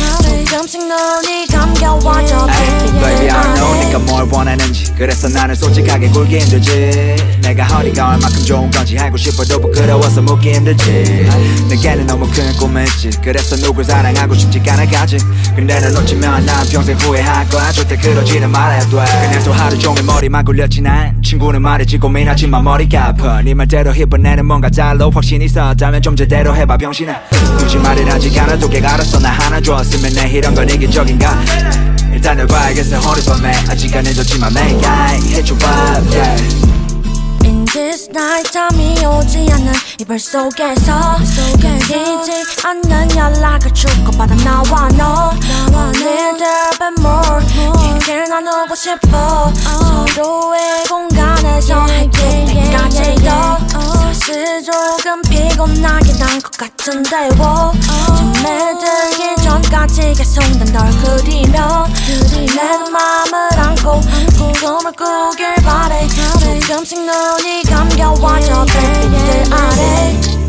[0.51, 4.93] 조금씩 눈이 감겨와 저 Baby I know 네가 뭘 원하는지.
[4.99, 7.15] 그래서 나는 솔직하게 굴기 힘들지.
[7.41, 11.29] 내가 허리가 얼마큼 좋은 건지 알고 싶어도 부끄러워서 묻기 힘들지.
[11.69, 13.11] 내게는 너무 큰 꿈이 있지.
[13.23, 15.19] 그래서 누굴 사랑하고 싶지가 않아 가지.
[15.55, 17.71] 근데 널 놓치면 난 평생 후회할 거야.
[17.71, 18.89] 절대 그러지는 말아야 돼.
[18.89, 20.81] 그냥 또 하루 종일 머리만 굴렸지.
[20.81, 23.41] 난 친구는 말했지 고민하지만 머리가 아파.
[23.41, 27.21] 네 말대로 힙은 뭔가 달로 확신이 있었다면 좀 제대로 해봐 병신아.
[27.57, 31.39] 굳이 말을 하지 않아도 걔가 알았어 나 하나 줬으면 내 이런 건 이기적인가?
[32.15, 33.53] 일단 널 봐야겠어 허리 밤에.
[33.69, 36.57] 아직 안 해줬지만 make I yeah.
[37.45, 41.19] In this night 잠이 오지 않는 이별 속에서.
[41.61, 45.35] 끊기지 않는 연락을 주고받아 나와 너.
[45.75, 46.47] 오늘들
[46.79, 47.45] 밤 more.
[47.97, 49.53] 얘기를 나누고 싶어.
[50.15, 53.31] 서로의 공간에서 해길 때까지도
[54.15, 57.73] 슬슬 조금 피곤하게 난것 같은데 워
[58.17, 61.87] 잠에 들기 전까지 계속 난널 그리며
[62.55, 64.01] 내 맘을 안고
[64.59, 66.07] 꿈을 꾸길 바래.
[66.67, 70.40] 조금씩 눈이 감겨와 저 별빛들 아래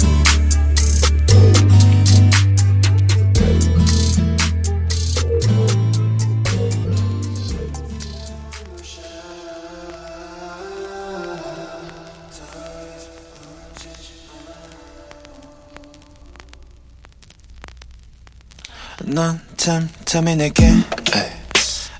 [19.05, 20.73] 넌참 탐이 내게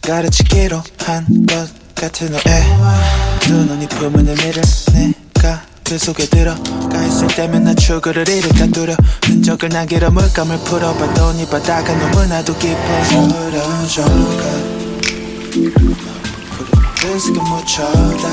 [0.02, 2.42] 가르치기로 한 것 같은 너의
[3.42, 4.62] 두 눈이 품은 의미를
[4.94, 10.58] 내가 그 속에 들어가 있을 때면 나 출구를 잃을까 두려 흔적을 남기려 물감을
[11.38, 14.44] 네 바다가 너무나도 깊어서 흐려져가
[16.96, 18.30] 푸른 묻혀다.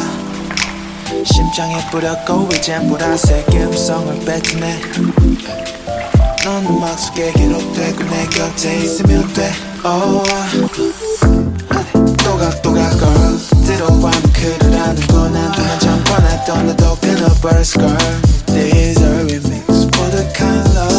[1.24, 4.60] 심장에 뿌렸고 이젠 보라색 음성을 뱉어
[6.37, 9.49] 내 넌 음악 속에 기록되고 내 곁에 있으면 돼
[9.85, 10.23] oh.
[12.21, 17.97] 또각또각 girl 들어와 그를 아는구나 두번전 뻔했던 나도 pin up burst girl
[18.47, 20.96] This is a remix for the kind love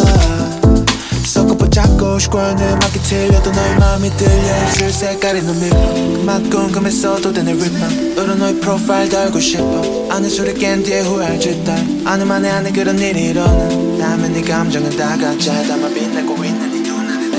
[1.80, 4.64] 섞어붙잡고 싶어하는 음악이 틀려도 너의 마음이 들려.
[4.64, 5.70] 입술 색깔이 눈밀
[6.18, 10.08] 그만 궁금했어도 되는 립만 너로 너의 프로파일 달고 싶어.
[10.10, 11.76] 아는 술에 깬 뒤에 후회할 짓다.
[12.06, 15.64] 아는 만에 안에 그런 일이 일어나 다음에 네 감정은 다 가짜.
[15.64, 17.30] 담아 빛내고 있는 네 눈안에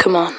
[0.00, 0.38] Come on.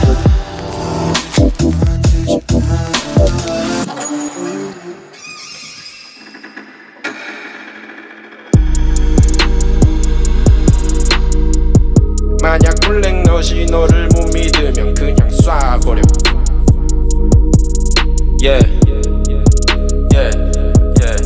[18.50, 18.60] Yeah
[20.12, 20.30] Yeah
[21.00, 21.16] Yeah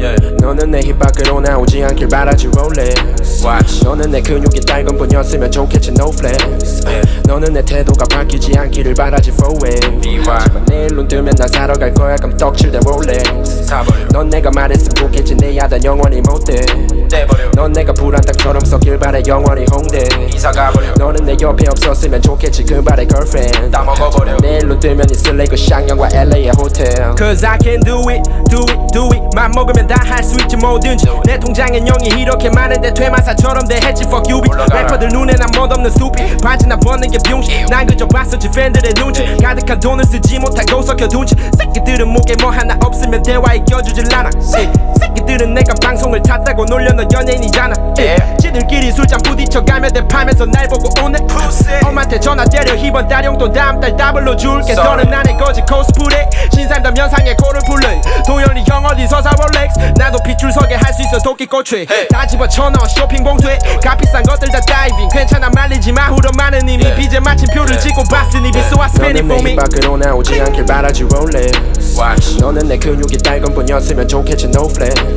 [0.00, 3.13] Yeah Yeah 너는 내 힙 밖으로 나오지 않길 바라지 Rolex
[3.45, 3.83] Watch.
[3.83, 6.81] 너는 내 근육이 딸건 뿐이었으면 좋겠지 No flex.
[7.27, 11.93] 너는 내 태도가 바뀌지 않기를 바라지 For way 하지만 내일 눈 뜨면 난 사러 갈
[11.93, 13.65] 거야 그럼 떡칠된 Rolex
[14.11, 16.65] 넌 내가 말했으면 좋겠지 내 야단 영원히 못돼.
[17.55, 20.07] 넌 내가 불안당처럼 썩길 바래 영원히 홍대.
[20.33, 20.93] 이사 가버려.
[20.97, 23.71] 너는 내 옆에 없었으면 좋겠지 그 발의 girlfriend.
[23.71, 24.37] 다 먹어버려.
[24.37, 26.87] 내일 눈 뜨면 있을래 그 샹영과 LA의 호텔.
[27.17, 29.21] Cause I can do it do it do it.
[29.35, 31.05] 맘 먹으면 다 할 수 있지 뭐든지.
[31.25, 34.55] 내 통장엔 0이 이렇게 많은데 퇴마사 처럼 대했지 fuck you bitch.
[34.73, 39.37] 래퍼들 눈에 난 멋없는 stupid 바지 나 벗는 게 병신 난 그저 봤었지 팬들의 눈치.
[39.37, 44.29] 가득한 돈을 쓰지 못하고 썩혀둔 채 새끼들은 목에 뭐 하나 없으면 대화에 껴주질 않아.
[44.57, 44.71] Yeah.
[45.25, 47.73] 새끼들은 내가 방송을 탔다고 놀려 너 연예인이잖아.
[47.99, 48.15] Yeah.
[48.39, 51.19] 지들끼리 술잔 부딪혀가며 대파면서 날 보고 오네
[51.83, 52.75] 엄마한테 전화 때려.
[52.75, 54.73] 이번 달 용돈 다음 달 더블로 줄게.
[54.73, 58.01] 너는 나의 거지 코스프레 신사임당 면상에 코를 풀래.
[58.27, 61.17] 도현이 형 어디서 사 롤렉스 나도 빗줄서게 할 수 있어.
[61.19, 61.85] 도끼꽃에.
[62.09, 62.87] 다 집어쳐넣어.
[62.87, 63.57] 쇼핑 봉투에.
[63.83, 65.09] 값비싼 것들 다 다이빙.
[65.09, 66.09] 괜찮아 말리지 마.
[66.37, 71.03] 많은 이미 빚에 마침표를 찍고 봤으니 비스와 스페니 너는 내 포미 밖으로 나오지 않길 바라지
[71.97, 72.39] Watch.
[72.39, 75.14] 너는 내 근육이 딸건 뿐이었으면 좋겠지 No flex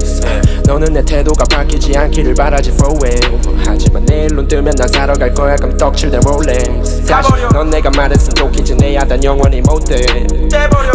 [0.64, 5.32] 너는 내 태도가 바뀌지 않기를 바라지 For wave 하지만 내일 눈 뜨면 난 사러 갈
[5.32, 5.56] 거야.
[5.56, 7.04] 그럼 떡칠된 Rolex.
[7.06, 8.74] 다시 넌 내가 말했으면 좋겠지.
[8.76, 10.26] 내 야단 영원히 못돼.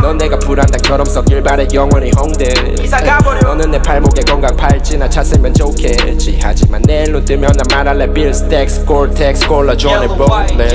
[0.01, 2.53] 넌 내가 불안당처럼 썩길 바래 영원히 홍대.
[2.89, 3.39] 가버려.
[3.41, 6.39] 너는 내 팔목에 건강 팔찌나 찼으면 좋겠지.
[6.41, 8.13] 하지만 내일 내일로 뜨면 난 말할래.
[8.13, 10.67] 빌스텍스 골텍스 콜라 존에 볼래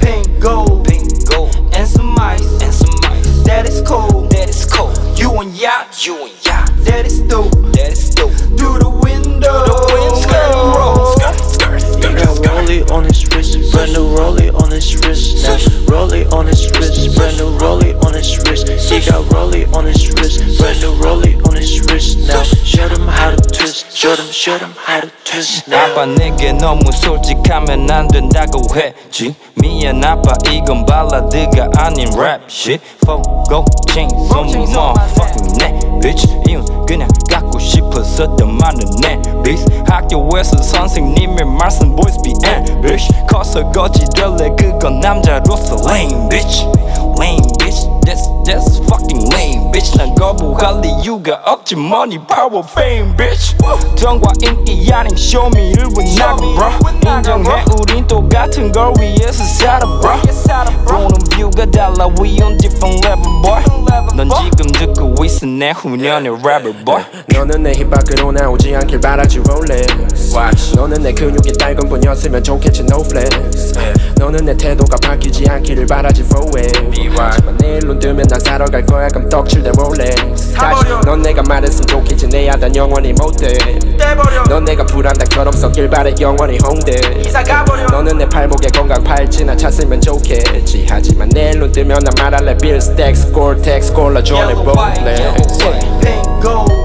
[0.00, 1.10] Pink gold, pink
[1.74, 2.69] and some ice.
[3.50, 4.96] That is cold, that is cold.
[5.18, 6.70] You and yacht, you and yacht.
[6.86, 8.30] That is dope, that is dope.
[8.56, 13.57] Through the window, the wind skirt roll, skirt, skirt, He got rollie on his wrist,
[13.71, 15.57] brand new rollie on his wrist now.
[15.91, 18.67] Rollie on his wrist, brand new rollie on his wrist.
[18.67, 22.43] He got rollie on his wrist, brand new rollie on his wrist now.
[22.43, 25.85] Show them how to twist, show them, show them how to twist now.
[25.85, 33.65] 아빠 내게 너무 솔직하면 안 된다고 했지 미안 아빠 이건 발라드가 아닌 랩 shit Fogo
[33.89, 41.45] chains on my motherfucking neck bitch 이건 그냥 갖고 싶었었던 많은 내 bitch 학교에서 선생님의
[41.45, 46.65] 말씀 boys be ambish 커서 거지 될래 그건 남자로서 lame bitch
[47.19, 53.55] lame bitch that's that's fucking lame bitch 난 거부할 이유가 없지 money power fame bitch
[54.01, 56.69] 돈과 인기 아닌 쇼미를 왜 나가 bro
[57.17, 60.19] 인정해 우린 똑같은 걸 위해서 살아 bro
[60.85, 63.63] 보는 뷰가 달라 we on different level boy
[64.15, 69.39] 넌 지금 듣고 있어 내 후년의 rapper boy 너는 내 힙 밖으로 나오지 않길 바라지
[69.39, 70.38] 롤렉스 너는
[71.10, 73.74] 내 근육이 달건 뿐이었으면 좋겠지 no flex
[74.16, 76.70] 너는 내 태도가 바뀌지 않기를 바라지 for it
[77.26, 81.42] 하지만 내일 눈 뜨면 난 사러 갈 거야 그럼 떡칠 대 롤렉스 다시 넌 내가
[81.42, 83.58] 말했으면 좋겠지 내 야단 영원히 못돼.
[84.48, 87.00] 넌 내가 불안당처럼 섞일 바래 영원히 홍대
[87.90, 90.86] 너는 내 팔목에 건강 팔찌나 찼으면 좋겠지.
[90.88, 96.79] 하지만 내일 눈 뜨면 난 말할래 빌스텍스 골텍스 콜라 존에 볼래 Pink gold, pink gold,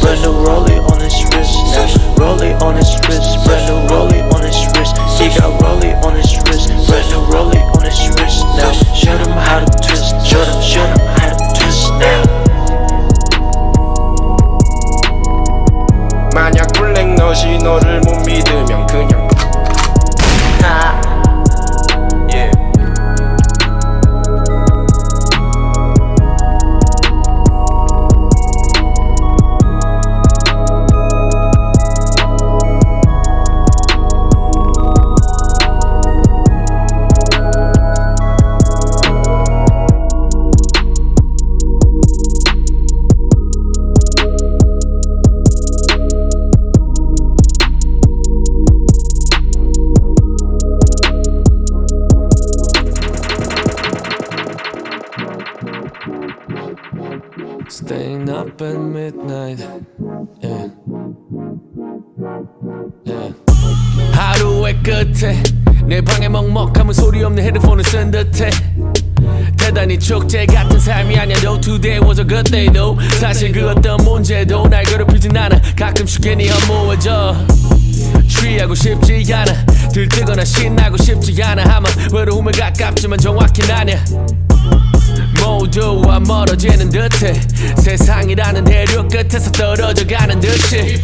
[0.00, 1.86] brand new rollie on his wrist now.
[2.20, 4.94] Rollie on his wrist, brand new rollie on his wrist.
[5.18, 8.72] He got rollie on his wrist, brand new rollie on his wrist now.
[8.94, 12.22] Show them how to twist, show them, show them how to twist now.
[16.34, 19.07] 만약 블랙 너시 너를 못 믿으면 그냥
[65.19, 65.43] 끝에
[65.83, 68.49] 내 방에 먹먹하면 소리 없는 헤드폰을 쓴 듯해.
[69.57, 74.65] 대단히 축제 같은 삶이 아니야도 Today was a good day though 사실 그 어떤 문제도
[74.69, 75.59] 날 괴롭히진 않아.
[75.77, 77.35] 가끔씩 괜히 허무해져.
[78.29, 79.65] 취하고 싶지 않아.
[79.91, 81.63] 들뜨거나 신나고 싶지 않아.
[81.63, 84.01] 하면 외로움에 가깝지만 정확히 아냐
[85.41, 87.33] 모두와 멀어지는 듯해
[87.77, 91.01] 세상이라는 대륙 끝에서 떨어져 가는 듯이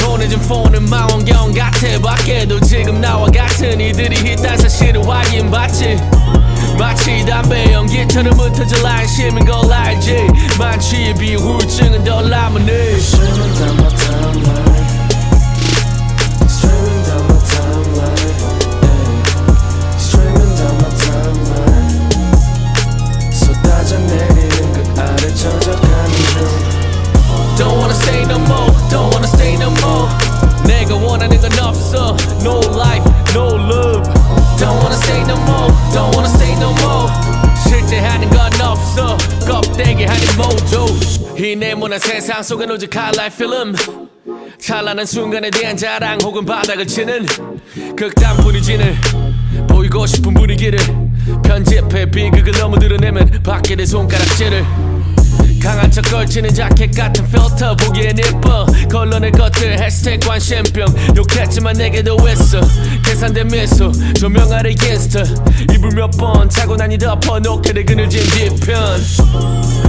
[0.00, 2.00] 손에 준 폰은 망원경 같아.
[2.02, 5.98] 밖에도 지금 나와 같은 이들이 있단 사실을 확인받지.
[6.78, 10.26] 마치 담배 연기처럼 흩어질 안심인 걸 알지.
[11.36, 14.79] 우울증은 덜 남으니 Streaming down my timeline Streaming
[39.80, 40.86] 껍데기 하는 모조.
[41.38, 43.74] 이 네모난 세상 속엔 오직 highlight film
[44.58, 47.24] 찬란한 순간에 대한 자랑 혹은 바닥을 치는
[47.96, 48.94] 극단뿐이 진을
[49.68, 50.78] 보이고 싶은 분위기를
[51.42, 54.89] 편집해 비극을 너무 드러내면 받게 될 손가락질을
[55.62, 58.66] 강한 척 걸치는 자켓 같은 필터 보기엔 예뻐.
[58.90, 60.86] 걸러낼 것들 해시태그 관심병
[61.16, 62.60] 욕했지만 내게도 있어
[63.04, 65.22] 계산된 미소 조명 아래 인스타
[65.72, 68.76] 이불 몇 번 차고 나니 덮어놓게 돼 그늘진 뒤편.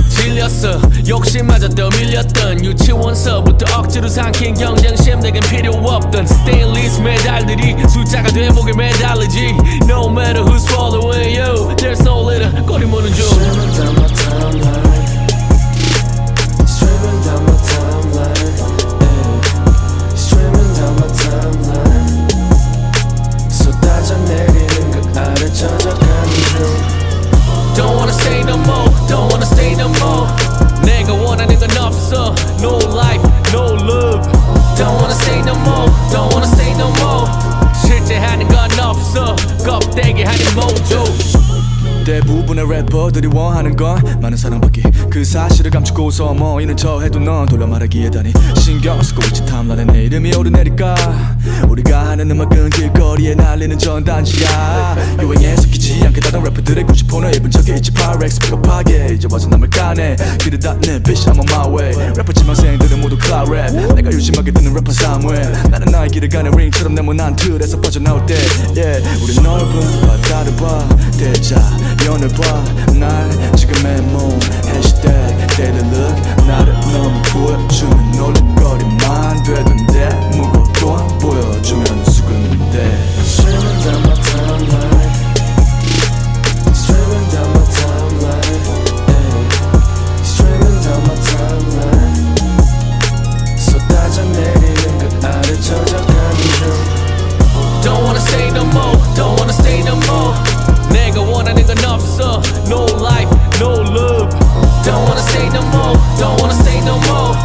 [0.09, 0.79] 질렸어.
[1.07, 2.63] 욕심마저 떠밀렸던.
[2.63, 9.55] 유치원서부터 억지로 삼킨 경쟁심 내겐 필요 없던 스테인리스 메달들이 숫자가 돼 목에 매달리지.
[9.89, 13.25] No matter who's following you There's no leader 꼬리 무는 중
[25.41, 26.31] 나를 찾아가는
[27.75, 30.27] Don't wanna say no more Don't wanna say no more.
[30.85, 34.21] 내가 원하는 건 없어 No life, no love.
[34.77, 37.27] Don't wanna say no more Don't wanna say no more.
[37.81, 39.35] 실제 하는 건 없어
[39.65, 41.03] 껍데기 하는 모조
[42.05, 44.81] 대부분의 래퍼들이 원하는 건 많은 사랑받기
[45.11, 48.33] 그 사실을 감추고서 뭐 이는 저 해도 넌 돌려 말하기에 다니.
[48.57, 50.95] 신경 쓰고 있지 탐나는 내 이름이 오르내릴까?
[51.67, 54.95] 우리가 하는 음악은 길거리에 날리는 전단지야.
[55.21, 59.13] 유행에 섞이지 않게 다른 래퍼들의 90%는 입은 적이 있지 파렉스 픽업하게.
[59.15, 62.13] 이제 와서 남을 까네 길을 닫네 bitch I'm on my way.
[62.15, 65.51] 래퍼 지망생들은 모두 cloud rap 내가 유심하게 듣는 래퍼 사무엘.
[65.69, 68.35] 나는 나의 길을 가는 링처럼 네모난 틀에서 빠져나올 때.
[68.75, 69.01] Yeah.
[69.23, 70.87] 우리 넓은 바다를 봐.
[71.17, 71.55] 대자연을
[72.05, 74.39] 봐 난 지금의 몸.
[74.67, 76.47] 해시태그 daily look.
[76.47, 80.60] 나를 너무 보여주면 놀림거리만 되던데 보여
[81.70, 82.76] 주면 수근인데
[83.22, 85.12] Streaming down my timeline
[86.72, 88.62] Streaming down my timeline
[89.08, 89.46] ayy.
[90.22, 92.36] Streaming down my timeline
[93.58, 96.62] 쏟아져 내리는 그 아래 저작하는 중
[97.82, 100.34] Don't wanna stay no more Don't wanna stay no more
[100.90, 103.30] 내가 원하는 건 없어 No life,
[103.60, 104.28] no love
[104.84, 107.36] Don't wanna stay no more Don't wanna stay no more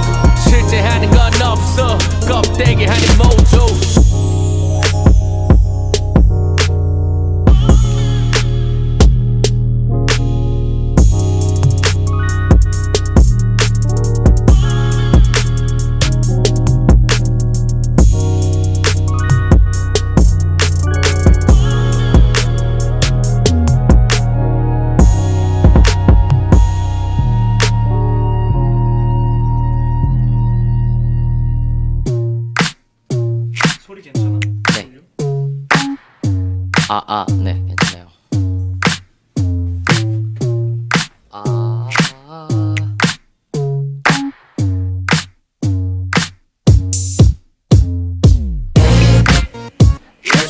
[0.48, 1.98] 실제 하는 건 없어
[2.28, 3.68] 껍데기 하니 모조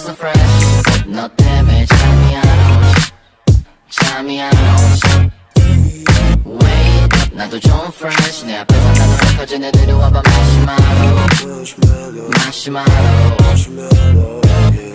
[0.06, 1.04] So fresh.
[1.08, 2.44] 너 때문에 잠이 안
[2.78, 3.12] 오지
[3.90, 5.30] 잠이 안 오지
[6.46, 8.46] Wait 나도 좀 fresh.
[8.46, 10.22] 내 앞에서 나도 커진 애들이 와봐
[12.36, 12.38] 마시마로.
[12.38, 14.40] 마시마로.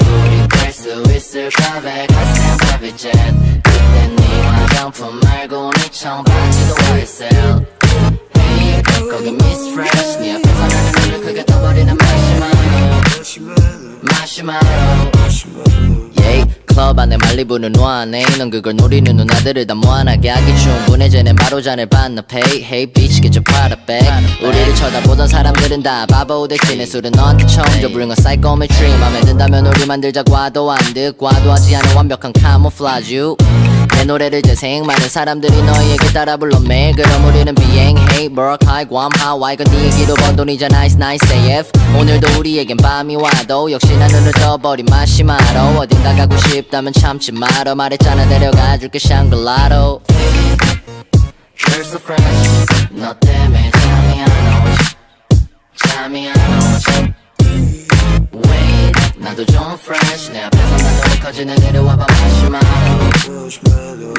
[0.07, 3.33] 우리 될수 있을까 베가스 private jet.
[3.63, 7.65] 그때 네 화장품 말고 네 청바지도 YSL
[9.09, 12.57] 거기 Miss Fresh 네 앞에서 나는 눈을 크게 떠버리는 마시마로
[14.01, 14.67] 마시마로
[16.21, 18.23] 예이 클럽 안에 말리부는 노안해.
[18.37, 21.09] 넌 그걸 노리는 누나들을 다 무한하게 하기 충분해.
[21.09, 22.39] 쟤는 바로 잔을 반납해.
[22.63, 24.07] Hey bitch get your Prada back
[24.41, 27.89] 우리를 쳐다보던 사람들은 다 바보 됐지 내 술은 너한테 처음 줘.
[27.89, 28.97] Bring a psychometry.
[28.99, 30.23] 맘에 든다면 우리 만들자.
[30.23, 33.35] 과도한 듯 과도하지 않은 완벽한 camouflage
[33.95, 34.83] 내 노래를 재생.
[34.85, 38.01] 많은 사람들이 너희에게 따라 불러 매일 그럼 우리는 비행해.
[38.25, 40.77] Work high guam 하와이 건네 얘기로 번 돈이잖아.
[40.85, 45.79] Nice nice AF 오늘도 우리에겐 밤이 와도 역시 난 눈을 떠버린 마시마로.
[45.79, 50.01] 어딘가 가고 싶다면 참지 말어 말했잖아 데려가 줄게 샹글라로.
[51.57, 52.89] You're so fresh.
[52.91, 54.27] 너 때문에 잠이 안
[54.67, 54.95] 오지.
[55.77, 57.13] 잠이 안 오지
[59.21, 62.07] 나도 좀 fresh 내 앞에서 나도 커진 애들이 와봐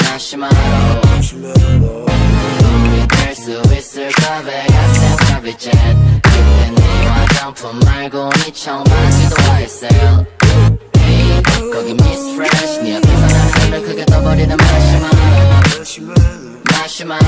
[0.05, 0.55] 마시마로
[1.05, 2.07] 마시마로
[2.85, 5.73] 우리 될수 있을까 베가스 jet
[6.23, 10.27] 그때 네 화장품 말고 네 청바지도 YSL
[11.73, 16.23] 거기 Miss Fresh 네 앞에서 나는 눈을 크게 떠버리는 마시마로
[16.71, 17.27] 마시마로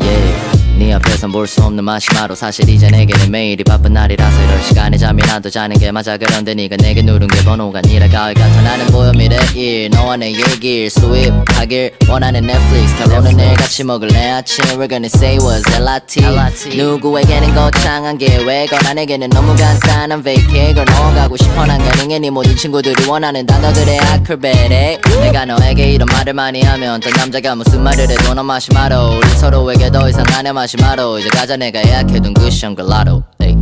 [0.00, 0.55] yeah.
[0.78, 5.48] 네 앞에선 볼 수 없는 마시마로 사실 이제 내게는 매일이 바쁜 날이라서 이럴 시간에 잠이라도
[5.48, 9.88] 자는 게 맞아 그런데 네가 내게 누른 게 번호가 아니라 가을 같아 나는 보여 미래일
[9.90, 14.32] 너와 내 얘길 수입하길 원하는 넷플릭스 결론은 내일 같이 먹을래?
[14.32, 20.84] 아침 We're gonna say what's LRT 누구에게는 거창한 계획 어 나에게는 너무 간단한 vacay 걸
[20.84, 26.60] 넘어가고 싶어 난 가능해 네 모든 친구들이 원하는 단어들의 아크로베틱 내가 너에게 이런 말을 많이
[26.62, 31.18] 하면 어떤 남자가 무슨 말을 해도 넌 마시마로 우리 서로에게 더 이상 안해 마시 마로.
[31.18, 33.22] 이제 가자 내가 예약해둔 그 샹글라로.
[33.40, 33.54] 에이.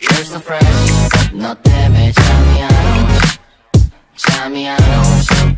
[0.00, 1.32] You're so fresh.
[1.32, 3.38] 너 때문에 잠이 안 오지
[4.16, 5.56] 잠이 안 오지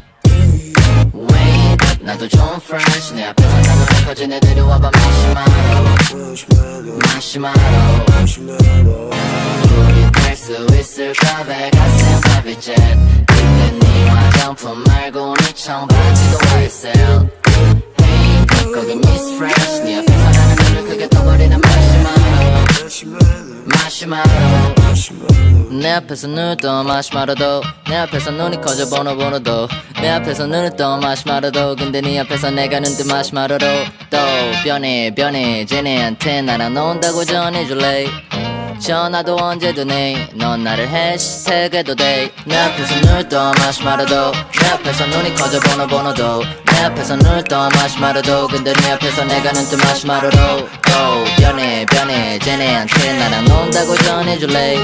[1.15, 3.15] Wait 나도 좀 fresh.
[3.15, 4.91] 내 앞에서 나도 커진 애들이 와봐.
[7.15, 7.59] 마시마로.
[8.11, 9.11] 마시마로.
[9.11, 11.45] 우리 될수 있을까?
[11.45, 12.81] private jet.
[13.27, 17.29] 그때 네 화장품 말고 네 청바지도 YSL
[18.73, 22.19] 거기 Miss Fresh 네 앞에서 나는 눈을 크게 떠버리는 마시마로.
[23.67, 24.29] 마시마로.
[25.71, 27.63] 내 앞에서 눈을 떠 마시마로도.
[27.89, 29.69] 내 앞에서 눈이 커져 번호 번호도.
[30.01, 31.77] 내 앞에서 눈을 떠 마시마로도.
[31.77, 33.67] 근데 네 앞에서 내가 눈뜬 마시마로로
[34.11, 34.19] 또
[34.65, 35.65] 변해 변해.
[35.67, 38.07] 쟤네한테 나랑 논다고 전해줄래
[38.81, 44.33] 전화도 언제든 해넌 나를 해시태그해도 돼내 앞에서 눈 떠 마시마로도.
[44.33, 46.43] 내 앞에서 눈이 커져 번호 번호도.
[46.73, 48.49] 내 앞에서 눈 떠 마시마로도.
[48.49, 50.37] 근데 네 앞에서 내가 눈뜨 마시마로도
[50.69, 54.77] 또 변해 변해 쟤네한테 나랑 논다고 전해줄래?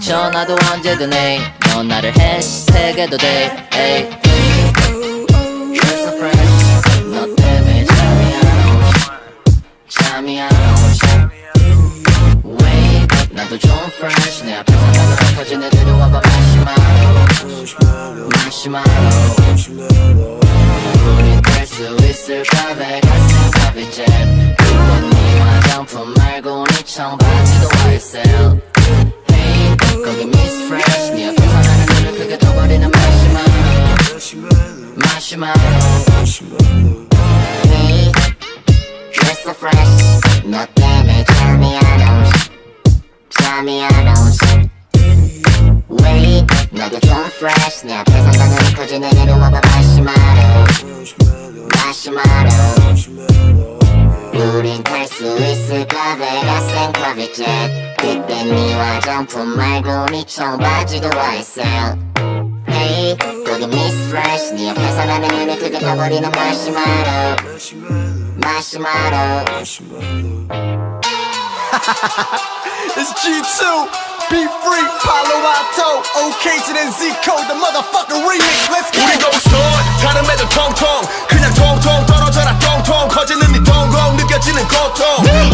[0.00, 3.68] 전화도 언제든 해넌 나를 해시태그해도 돼.
[3.74, 4.10] 에이.
[13.40, 16.20] 나도 좀 fresh 내 앞에서 나는 터진 애들이 와봐.
[18.26, 18.28] 마시마로.
[18.44, 20.40] 마시마로.
[21.16, 22.74] 우린 될수 있을까?
[22.74, 24.06] vegas private jet
[24.58, 28.60] 그건 네 화장품 말고 네 청바지도 YSL
[29.32, 31.12] Hey 거기 Miss Fresh.
[31.12, 33.50] 네 앞에서 나는 눈을 크게 떠버리는 마시마로.
[34.96, 35.60] 마시마로.
[37.66, 38.12] Hey
[39.14, 40.20] You're so fresh.
[40.44, 42.19] 너 때문에 잠이 안 오지
[43.30, 44.68] 잠이 안 오지
[46.02, 47.86] Wait 나도 좀 fresh.
[47.86, 50.64] 내 앞에서 나는 커진 애들이 와봐 마시마로.
[51.76, 52.50] 마시마로.
[54.56, 57.44] 우린 탈 수 있을까 Vegas and private jet
[57.98, 61.98] 그때 네 화장품 말고 네 청바지도 YSL
[62.68, 63.16] Hey
[63.46, 64.54] 거기 Miss Fresh.
[64.54, 67.36] 네 옆에서 나는 눈을 크게 떠버리는 마시마로.
[68.42, 69.44] 마시마로
[72.98, 73.60] It's G2,
[74.30, 78.68] be free, Palo Alto, OK to the Z code, the motherfucking remix.
[78.70, 79.00] Let's go.
[79.06, 79.52] 우리가 우선
[80.02, 80.86] 다른 애들 통통
[81.28, 83.08] 그냥 통통 떨어져라 통통.
[83.08, 85.06] 커지는 네 동공 느껴지는 고통.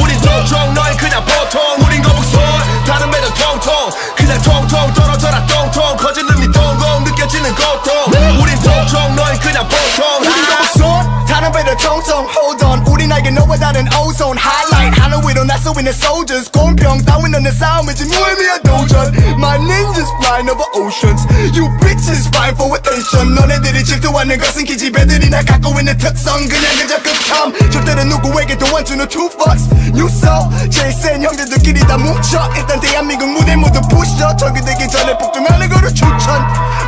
[0.03, 1.61] 우린 통통 너희 그냥 보통.
[1.85, 2.41] 우린 거북선
[2.87, 5.97] 다른 애들 통통 그냥 통통 떨어져라 통통.
[5.97, 8.41] 커지는 네 동공 느껴지는 고통.
[8.41, 10.21] 우린 통통 너희 그냥 보통.
[10.23, 15.01] 우리 거북선 배들 통통 hold on 우리 나에게 너와 다른 ozone highlight.
[15.01, 16.51] 하늘 위로 나서 있는 soldiers.
[16.51, 18.05] 공평 따윈 없는 싸움이지.
[18.07, 19.15] 무의미한 도전.
[19.39, 21.23] My ninjas flying over oceans.
[21.57, 23.35] You bitches fighting for attention.
[23.35, 26.37] 너네들이 질투하는 것은 기집애들이 날 갖고 있는 특성.
[26.49, 31.97] 그냥 그저 극함 절대로 누구에게도 안 주는 two fucks You saw 제일 센 형제들끼리 다
[31.97, 32.51] 뭉쳐.
[32.57, 36.27] 일단 대한민국 무대 모두 부셔 적이 되기 전에 폭등하는 거를 추천.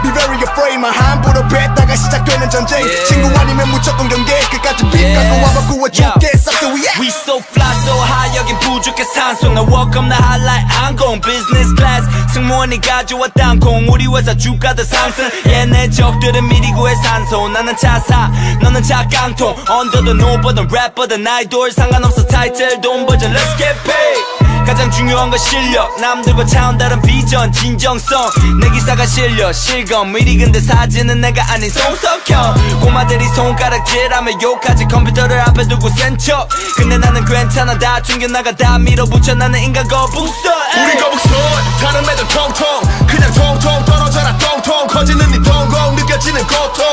[0.03, 2.84] Be very afraid 말 함부로 뱉다가 시작되는 전쟁.
[3.07, 6.36] 친구 아니면 무조건 경계 끝까지 빛 갖고 와봐 구워줄게.
[6.36, 11.20] 싹다 위에 We so fly so high 여긴 부족해 산소 나 welcome 나 highlight 항공.
[11.20, 15.30] Business class 승무원이 가져와 땅콩 우리 회사 주가도 상승.
[15.47, 17.49] 얘네 적들은 미리 구해 산소.
[17.49, 18.30] 나는 차사
[18.62, 19.55] 너는 차 깡통.
[19.68, 23.32] 언더든 오버든 래퍼든 아이돌 상관없어 타이틀 돈 버전.
[23.32, 25.98] Let's get paid 가장 중요한 건 실력.
[25.98, 28.30] 남들과 차원 다른 비전 진정성.
[28.60, 29.50] 내 기사가 실려.
[29.50, 30.12] 실검.
[30.12, 32.80] 미리 근데 사진은 내가 아닌 송석형.
[32.80, 34.84] 꼬마들이 손가락질하며 욕하지.
[34.84, 36.50] 컴퓨터를 앞에 두고 센척.
[36.76, 37.78] 근데 나는 괜찮아.
[37.78, 39.36] 다 숨겨나가 다 밀어붙여.
[39.36, 40.52] 나는 인간 거북선.
[40.84, 41.32] 우리 거북선.
[41.80, 44.36] 다른 애들 통통 그냥 통통 떨어져라.
[44.36, 46.84] 통통 커지는 네 동공 느껴지는 고통.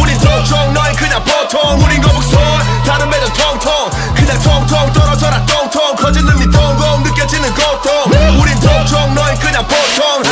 [0.00, 1.82] 우린 통통 너희 그냥 보통.
[1.82, 2.40] 우린 거북선.
[2.86, 5.44] 다른 애들 통통 그냥 통통 떨어져라.
[5.46, 8.40] 통통 커지는 네 동공 느껴 지는 고통.
[8.40, 10.22] 우린 통통 너희 그냥 보통.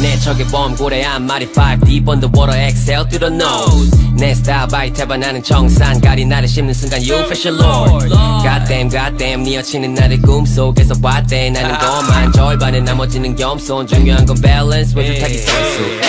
[0.00, 3.90] 내 적의 범고래 한 마리 5 deep underwater exhale through the nose.
[4.16, 8.08] 내 스타일 바이테바 나는 정산 가리 나를 씹는 순간 you fashion lord.
[8.42, 11.50] Goddamn goddamn 네 여친은 나를 꿈속에서 봤대.
[11.50, 13.86] 나는 것만 절반에 나머지는 겸손.
[13.86, 16.00] 중요한 건 balance 외줄타기 선수.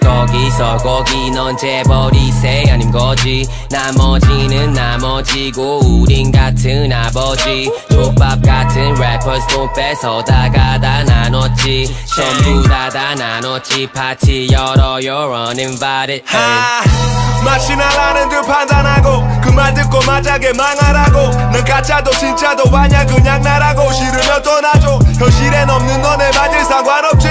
[0.00, 2.64] 거기서 거기 넌 재벌이세.
[2.70, 3.46] 아님 거지.
[3.70, 7.70] 나머지는 나머지고 우린 같은 아버지.
[7.90, 11.96] 족밥 같은 래퍼스 돈 뺏어다가 다 나눴지.
[12.14, 13.88] 전부 다 다 나눴지.
[13.90, 16.22] 파티 열어 you're uninvited.
[16.30, 17.42] 에이.
[17.42, 21.30] 마치 나라는 듯 판단하고 그 말 듣고 만약에 망하라고.
[21.52, 23.90] 넌 가짜도 진짜도 아냐 그냥 나라고.
[23.92, 24.98] 싫으면 떠나줘.
[25.18, 27.28] 현실엔 없는 너네 맞을 상관없지.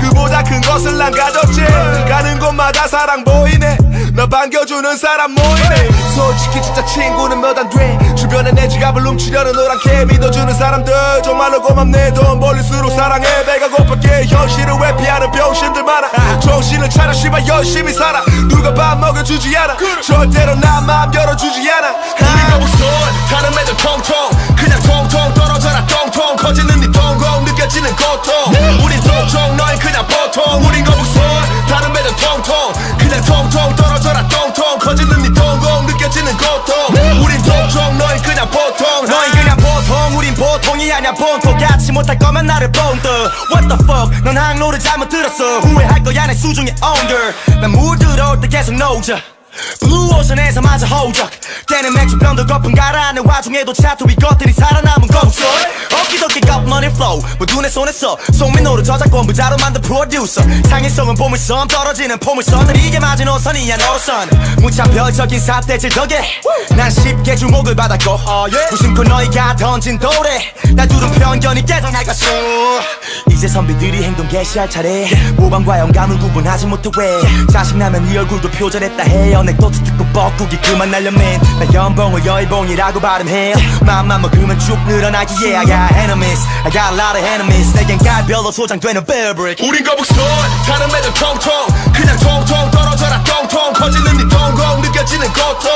[0.00, 1.60] 그보다 큰 것을 난 가졌지.
[2.08, 3.76] 가는 곳마다 사랑 보이네
[4.16, 7.98] 나 반겨주는 사람 모이네 솔직히 진짜 친구는 몇 안 돼.
[8.14, 10.92] 주변에 내 지갑을 훔치려는 노랗게 믿어주는 사람들.
[11.22, 12.12] 정말로 고맙네.
[12.14, 13.26] 돈 벌릴수록 사랑해.
[13.44, 14.26] 배가 고팠게.
[14.26, 16.40] 현실을 회피하는 병신들 많아.
[16.40, 17.12] 정신을 차려.
[17.12, 18.22] 씨발 열심히 살아.
[18.48, 19.76] 누가 밥 먹여주지 않아.
[20.02, 21.88] 절대로 나 마음 열어주지 않아.
[22.18, 22.88] 우리 거북선
[23.30, 24.30] 다른 애들 통통.
[24.56, 26.36] 그냥 통통 떨어져라 통통.
[26.36, 27.44] 커지는 네 동공.
[27.44, 28.32] 느껴지는 고통.
[28.84, 30.62] 우린 통통 너희 그냥 보통.
[30.66, 32.72] 우린 거북선 다른 애들 통통.
[32.98, 34.78] 그냥 통통 떨어져라 통통.
[34.78, 37.22] 커지는 네 동공 느껴지는 고통.
[37.24, 39.06] 우린 통통 너희 그냥 보통.
[39.06, 40.16] 너희 그냥 보통.
[40.18, 41.56] 우린 보통이 아냐 본토.
[41.56, 43.08] 같이 못할 거면 나를 본드
[43.52, 44.22] What the fuck?
[44.24, 45.60] 넌 항로를 잘못 들었어.
[45.60, 46.74] 후회할 거야 내 수중에
[47.06, 49.20] girl 난 물들어올 때 계속 노자
[49.80, 51.30] 블루 오션에서 마저 호적
[51.68, 55.44] 때는 맥주병도 거품 가라앉는 와중에도 차투비 것들이 살아남은 거북소
[55.92, 56.56] 어깨덕게 got
[56.94, 57.20] flow.
[57.38, 58.16] 뭐 눈에 손에 써.
[58.32, 64.28] 송민호로 저작권 부자로 만든 프로듀서 상인성은 보물섬 떨어지는 포물선을 이게 맞은 오선이야 너로선
[64.58, 66.20] 무차별적인 사태질 덕에
[66.76, 68.18] 난 쉽게 주목을 받았고
[68.70, 70.54] 무심코 너희가 던진 돌에.
[70.74, 72.26] 날 두른 편견이 깨져날 것을
[73.30, 75.08] 이제 선비들이 행동 개시할 차례.
[75.36, 77.20] 모방과 영감을 구분하지 못해 왜?
[77.52, 81.40] 짜증나면 네 얼굴도 표절했다 해 어넥도트 듣고 뻐꾸기 그만 날려맨.
[81.60, 83.54] 나 연봉을 여의봉이라고 발음해.
[83.82, 86.42] 맘만 먹으면 쭉 늘어나기에 I got enemies.
[86.64, 87.72] I got a lot of enemies.
[87.74, 89.62] 내겐 깔별로 소장되는 fabric.
[89.66, 90.16] 우린 거북선
[90.66, 91.52] 다른 애들 통통.
[91.94, 93.72] 그냥 통통 떨어져라 똥통.
[93.72, 95.70] 커지는 네 동공 느껴지는 고통.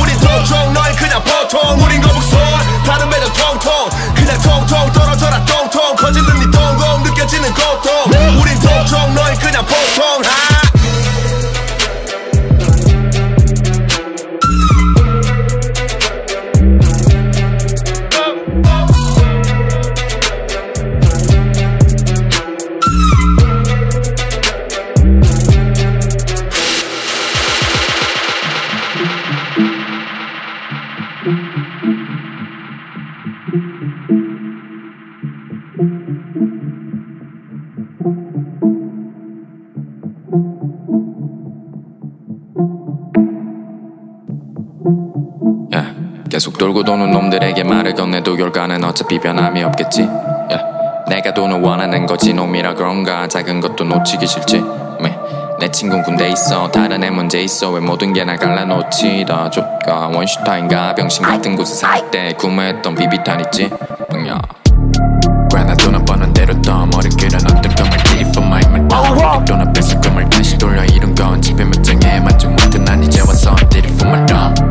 [0.00, 1.82] 우린 통통 너희 그냥 보통.
[1.82, 2.38] 우린 거북선
[2.86, 3.90] 다른 애들 통통.
[4.14, 5.96] 그냥 통통 떨어져라 똥통.
[5.96, 8.40] 커지는 네 동공 느껴지는 고통.
[8.40, 10.22] 우린 통통 너희 그냥 보통
[46.58, 50.02] 돌고 도는 놈들에게 말을 건네도 결과는 어차피 변함이 없겠지.
[50.02, 50.60] 야,
[51.08, 53.26] 내가 돈을 원하는 거지 놈이라 그런가?
[53.28, 54.62] 작은 것도 놓치기 싫지.
[55.00, 55.16] 매,
[55.58, 56.70] 내 친구 군대 있어.
[56.70, 57.70] 다른 애 문제 있어.
[57.70, 59.50] 왜 모든 게날 갈라놓지 다.
[59.50, 60.94] 좁가 원슈타인가?
[60.94, 63.70] 병신 같은 곳에 살 때 구매했던 비비탄 있지.
[64.28, 64.40] 야.
[65.50, 66.86] 꽤나 돈을 버는 대로 떠.
[66.86, 67.76] 머리길은 어떤
[68.28, 70.84] for my my dog 돈을 뺏을 꿈을 다시 돌려.
[70.84, 73.54] 이룬 건 집에 몇 장에 만족 못해 난 이제 와서
[74.04, 74.65] my dog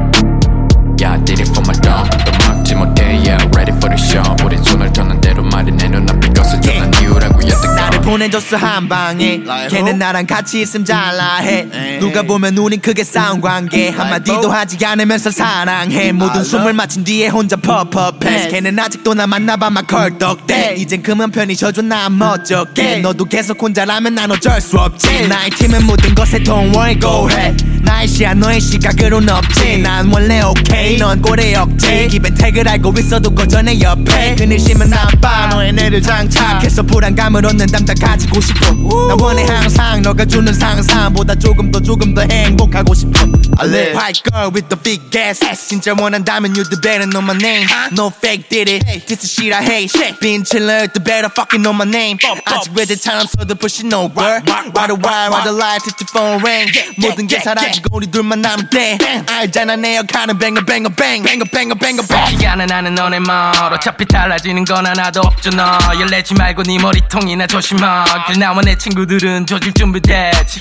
[1.05, 4.25] Yeah, I did it for my dog 또 막지 못해 yeah ready for the show
[4.43, 7.74] 우린 손을 터는 대로 말이 내 눈앞에 거스져 난 이유라고 나를
[8.05, 9.41] 보내줬어 한 방에.
[9.69, 11.97] 걔는 나랑 같이 있음 잘라해.
[11.99, 13.89] 누가 보면 우린 크게 싸운 관계.
[13.89, 16.11] 한마디도 하지 않으면서 사랑해.
[16.11, 18.49] 모든 숨을 마친 뒤에 혼자 퍼퍼패스.
[18.49, 20.75] 걔는 아직도 나 만나봐 막 컬떡대.
[20.77, 22.97] 이젠 그만 편히 져줘 난 멋쩍게.
[22.99, 25.27] 너도 계속 혼자라면 난 어쩔 수 없지.
[25.27, 27.65] 나의 팀은 모든 것에 don't worry go ahead.
[27.81, 29.79] 나의 시야 너의 시각으론 없지.
[29.79, 34.35] 난 원래 오케이 넌 꼴의 억제 기벤택을 알고 있어도 고전의 옆에.
[34.35, 38.71] 그늘심은 나빠 너의 뇌를 장착해서 불안감을 얻는 담당 가지고 싶어
[39.07, 43.25] 나 원해 항상 너가 주는 상상보다 조금 더 조금 더 행복하고 싶어
[43.57, 47.35] I live white girl with the big ass 진짜 원한다면 you the better know my
[47.37, 51.61] name No fake did it This is shit I hate Been chiller the better fucking
[51.63, 54.41] know my name 아직 외제처럼 써도 push it no girl
[54.75, 58.41] Why the why why the lie touch the phone ring 모든 게 사라지고 우리 둘만
[58.41, 58.97] 남은 때
[59.27, 64.05] 알잖아 내 역할은 banger banger bang banger banger banger bang 기간은 나는 너네 말 어차피
[64.05, 67.84] 달라지는 건 하나도 없죠 너 열내지 말고 네 머리통이나 조심하
[68.27, 70.59] 그 나와 내 친구들은 조질 준비됐지.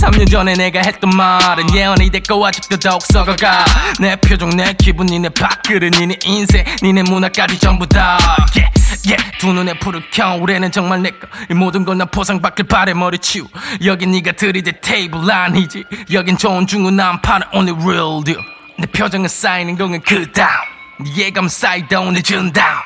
[0.00, 3.64] 3년 전에 내가 했던 말은 예언이 됐고 아직도 더욱 썩어가.
[4.00, 8.18] 내 표정 내 기분 니네 밥그릇 니네 인생 니네 문화까지 전부 다.
[8.56, 8.72] Yeah,
[9.06, 9.38] yeah.
[9.38, 10.34] 두 눈에 불을 켜.
[10.34, 13.46] 올해는 정말 내꺼 이 모든 걸나 포상받길 바래 머리 치우.
[13.84, 15.84] 여긴 네가 들이대 테이블 아니지.
[16.12, 18.42] 여긴 좋은 중후 난 파는 only real deal.
[18.78, 20.48] 내 표정은 쌓이는 공은 그 다음.
[20.98, 22.84] 네 예감 쌓이다 오늘 준다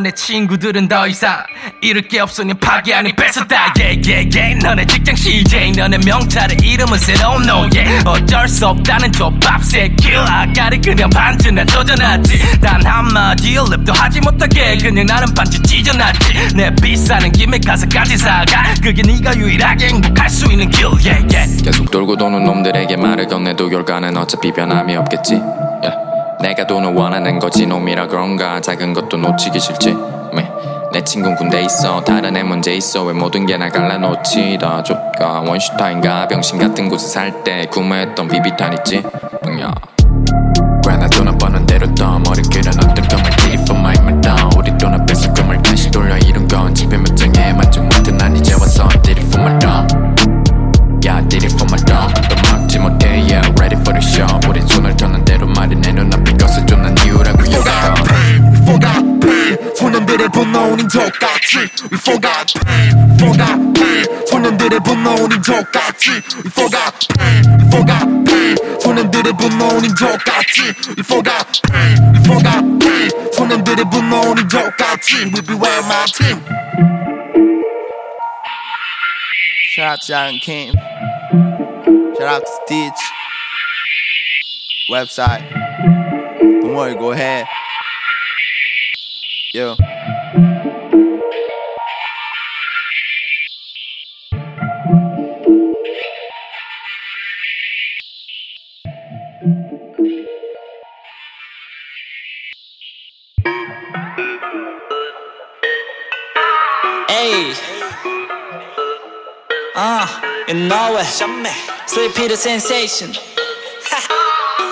[0.00, 1.42] 내 친구들은 더 이상
[1.82, 3.74] 잃을 게 없으니 파기 아니 뺏었다.
[3.76, 4.58] Yeah yeah yeah.
[4.64, 8.02] 너네 직장 CJ 너네 명찰의 이름은 새로운 no yeah.
[8.06, 12.60] 어쩔 수 없다는 조밥 새끼 아까리 그냥 반쯤 도전하지.
[12.60, 14.76] 단 한마디 랩도 하지 못하게.
[14.78, 16.54] 그냥 나는 반쯤 찢어놨지.
[16.54, 18.74] 내 비싸는 김에 가사까지 사가.
[18.82, 20.86] 그게 네가 유일하게 행복할 수 있는 길.
[20.86, 21.62] Yeah yeah.
[21.64, 25.34] 계속 돌고 도는 놈들에게 말을 건네도 결과는 어차피 변함이 없겠지.
[25.82, 26.07] Yeah.
[26.40, 28.60] 내가 돈을 원하는 거지 놈이라 그런가?
[28.60, 29.94] 작은 것도 놓치기 싫지.
[30.34, 30.50] 매.
[30.92, 32.00] 내 친구 군대 있어.
[32.02, 33.04] 다른 애 문제 있어.
[33.04, 36.28] 왜 모든 게날 갈라놓지 다 좁가 원슈타인가?
[36.28, 39.02] 병신 같은 곳에 살 때 구매했던 비비탄 있지?
[39.60, 39.74] 야.
[40.86, 43.22] 꽤나 돈을 버는 대로 떠 머리길은 어떤 꿈
[60.07, 61.57] 소년들의 분노 우린 족같이
[61.91, 68.79] We forgot pain forgot pain 소년들의 분노 우린 족같이 We forgot pain We forgot pain
[68.79, 70.61] 소년들의 분노 우린 족같이
[70.95, 76.39] We forgot pain We forgot pain 소년들의 분노 우린 족같이 We be with my team
[79.75, 80.71] Shout out to John Kim
[82.15, 83.03] Shout out to Stitch
[84.89, 85.49] website.
[86.61, 87.47] Don't worry, go ahead.
[89.58, 89.74] Yo.
[107.08, 107.58] Ayy.
[109.74, 110.06] Uh,
[110.46, 111.06] you know it.
[111.88, 113.10] Sleepy the sensation.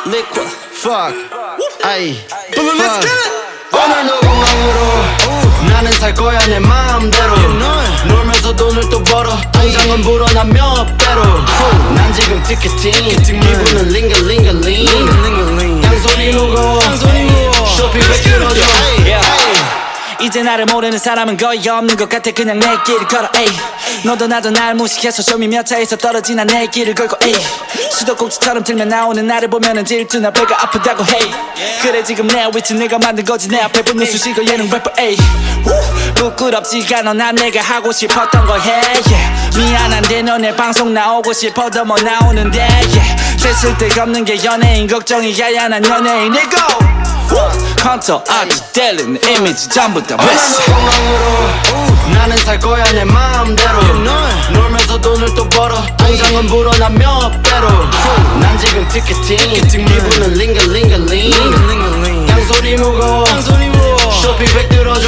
[0.06, 0.46] Liquid.
[0.78, 1.16] Fuck.
[1.82, 2.14] 아이.
[2.54, 3.45] Fuck.
[3.72, 5.04] 오늘 노공항으로?
[5.68, 7.36] 나는 살 거야 내 마음대로.
[8.06, 9.36] 놀면서 돈을 또 벌어.
[9.52, 11.22] 통장은 불어나 몇 배로.
[11.94, 12.92] 난 지금 티켓팅.
[13.22, 16.80] 기분은 링글링글링 양손이 무거워.
[17.76, 18.60] 쇼핑백 들어줘
[20.20, 22.30] 이제 나를 모르는 사람은 거의 없는 것 같아.
[22.30, 23.48] 그냥 내 길을 걸어 에이.
[24.04, 27.34] 너도 나도 날 무식해서 쇼미 몇 차에서 떨어지나 내 길을 걸고 에이.
[27.92, 31.30] 수도꼭지처럼 틀면 나오는 나를 보면은 질투나 배가 아프다고 헤이.
[31.82, 33.48] 그래 지금 내 위치 내가 만든 거지.
[33.48, 35.16] 내 앞에 붙는 수식어 얘는 래퍼 에이.
[35.64, 37.12] 후, 부끄럽지가 않아.
[37.12, 39.56] 난 내가 하고 싶었던 걸해 yeah.
[39.56, 43.16] 미안한데 너네 방송 나오고 싶어도 뭐 나오는데 yeah.
[43.42, 47.15] 됐을 데가 없는 게 연예인 걱정이야 난 연예인 이고
[47.82, 51.56] 컨터 아트 델리는 이미지 전부 다 베스트 공항으로
[52.12, 53.78] 나는 살 거야 내 마음대로.
[54.52, 55.74] 놀면서 돈을 또 벌어.
[55.96, 57.68] 통장은 불어나 몇 배로.
[58.40, 62.28] 난 지금 티켓팅 기분은 링글링글링.
[62.28, 63.24] 양손이 무거워.
[64.22, 65.06] 쇼핑백 들어줘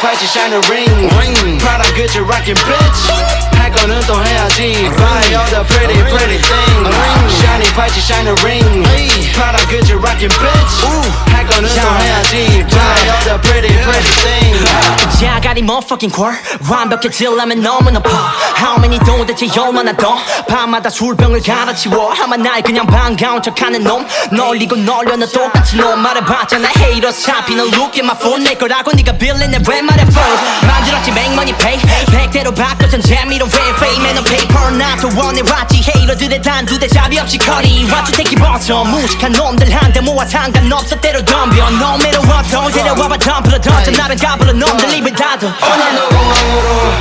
[0.00, 3.12] 팔찌 shiny ring Prada 그치 rockin' bitch
[3.58, 9.58] 할 거는 또 해야지 Buy all the pretty pretty things shiny 팔찌 shiny ring Prada
[9.66, 10.86] 그치 rockin' bitch
[11.32, 16.36] 할 거는 또 해야지 Buy all the pretty pretty things 야가리 motherfucking core
[16.68, 18.10] 완벽해지려면 너무 높아
[18.58, 20.16] How many 도대체 얼마나 더
[20.48, 26.68] 밤마다 술병을 갈아치워 아마 날 그냥 반가운 척하는 놈 널리고 널려 너 똑같이 놈 말해봤잖아
[26.76, 30.36] haters 잡히는 look in my phone 내 거라고 네가 빌리네 왜 말해 phone
[30.66, 31.78] 만들었지 make money pay.
[32.10, 37.84] 백대로 바꿔선 재미로 왜 fame 너 paper 나도 원해왔지 hater들의 단두대 잡이 없이 커리.
[37.86, 40.96] Watch you take it 벗어 무식한 놈들 한테 모아 상관없어.
[41.00, 41.68] 때로 덤벼.
[41.70, 43.90] No matter what 더 데려와봐 덤프로 던져.
[43.92, 45.46] 나를 가불어 놈들 입에 닫아.
[45.46, 46.96] 오늘도 공항으로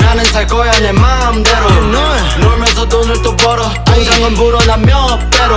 [0.00, 1.68] 나는 살 거야 내 마음대로.
[2.40, 3.68] 놀면서 돈을 또 벌어.
[3.84, 5.56] 통장은 불어나 몇 배로.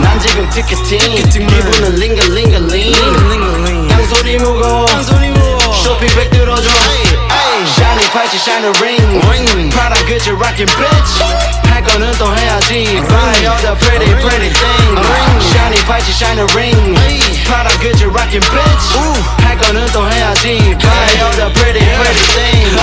[0.00, 0.98] 난 지금 티켓팅
[1.30, 3.90] 기분은 링글링글링.
[3.90, 4.86] 양손이 무거워
[5.84, 6.66] 쇼핑백 들어줘
[7.76, 11.22] shiny 팔찌 shiny ring Prada 그치 bitch
[11.68, 16.94] 할 거는 또 해야지 Buy all the pretty pretty things shiny 팔찌 shiny ring
[17.44, 18.98] 프라다 그치 rockin' bitch
[19.42, 22.80] 할 거는 또 해야지 Buy all the pretty pretty things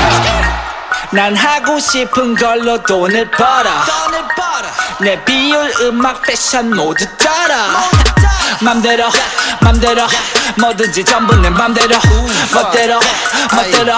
[1.09, 3.69] 난 하고 싶은 걸로 돈을 벌어
[4.99, 8.10] 내 비율 음악 패션 모두 따라
[8.59, 9.05] 맘대로
[9.61, 10.07] 맘대로
[10.57, 11.95] 뭐든지 전부 내 맘대로
[12.53, 12.99] 멋대로
[13.53, 13.93] 멋대로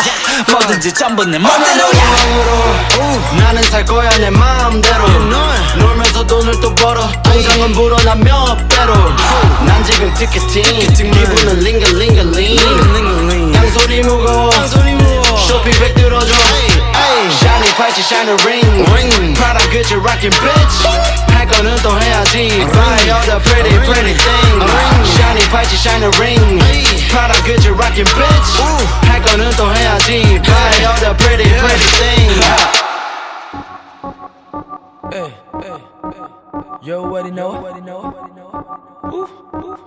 [0.52, 2.02] 뭐든지 전부 내 맘대로야
[3.38, 5.08] 나는 살 거야 내 마음대로.
[5.78, 7.10] 놀면서 돈을 또 벌어.
[7.24, 8.94] 통장은 불어나 몇 배로.
[9.66, 10.64] 난 지금 티켓팅.
[10.94, 13.54] 기분은 링글링글링.
[13.56, 14.52] 양손이 무거워.
[15.48, 16.34] 쇼핑백 들어줘
[17.43, 20.87] 샤니 팔찌 샤니 링 프라다 그치 rockin' bitch
[21.35, 26.59] 할 거는 또 해야지 Buy all the pretty pretty things 샤니 팔찌 샤니 링
[27.11, 28.63] 프라다 그치 rockin' bitch
[29.03, 32.45] 할 거는 또 해야지 Buy all the pretty pretty things
[35.11, 35.83] Hey, hey,
[36.15, 36.42] hey.
[36.54, 37.60] Yo, what do you know?
[37.60, 38.14] What do you know?
[39.12, 39.80] Oof, oof.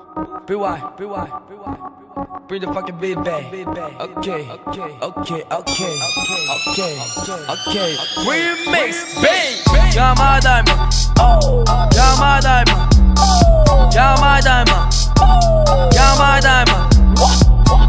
[0.47, 2.41] BY, BY, BY.
[2.49, 3.47] Bring the fucking big bag.
[3.55, 5.95] Okay, okay, okay, okay,
[6.67, 6.95] okay,
[7.55, 7.95] okay.
[8.27, 9.95] Remix, babe.
[9.95, 10.93] You're my diamond.
[11.21, 11.63] Oh,
[11.95, 12.83] you're my diamond.
[13.95, 14.91] You're my diamond.
[15.95, 16.83] You're my diamond.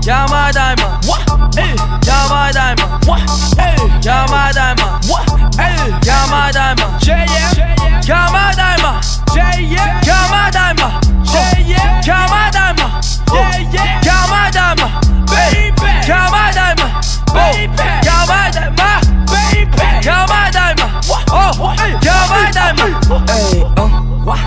[0.06, 1.02] You're my diamond.
[2.06, 2.92] You're my diamond.
[4.06, 5.37] You're my diamond.
[5.58, 6.00] Yeah, yeah.
[6.06, 7.08] Llama Diamond.
[7.08, 8.02] Yeah, yeah.
[8.08, 9.06] Llama Diamond.
[9.36, 10.02] Yeah, yeah.
[10.06, 10.94] Llama Diamond.
[13.34, 14.02] Yeah, yeah.
[14.08, 14.94] Llama Diamond.
[15.28, 15.90] Baby.
[16.08, 16.94] Llama Diamond.
[17.34, 17.88] Baby.
[18.06, 19.04] Llama Diamond.
[19.28, 19.86] Baby.
[20.06, 20.94] Llama Diamond.
[21.30, 21.76] Oh,
[22.06, 23.30] Llama Diamond.
[23.30, 23.90] Hey, uh,
[24.24, 24.40] what?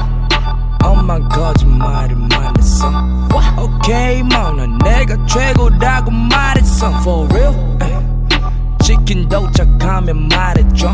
[0.83, 2.91] 엄마 거짓말을 말했어
[3.59, 7.55] 오케이 마나 내가 최고라고 말했어 For real?
[9.11, 10.89] 치킨 도착하면 말해줘.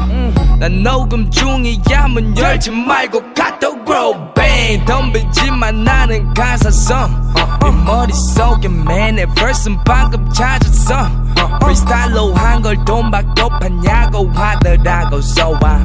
[0.59, 4.83] 난 녹음 중이야 문 열지 말고 카톡 grow bang.
[4.87, 7.35] 덤비지만 나는 가사성.
[7.61, 11.11] 네 머릿속에 맨의 verse는 방금 찾았어.
[11.61, 15.19] 프리스타일로 한 걸 돈 받고 파냐고 하더라고.
[15.19, 15.85] So I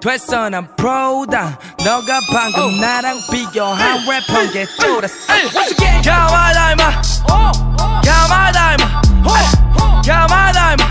[0.00, 2.80] 됐어 난 프로다 너가 방금 oh.
[2.80, 5.14] 나랑 비교한 랩한 게 쫄았어
[6.06, 7.02] 야마다 임마
[8.06, 8.86] 야마다 임마
[10.06, 10.84] 야마다 임마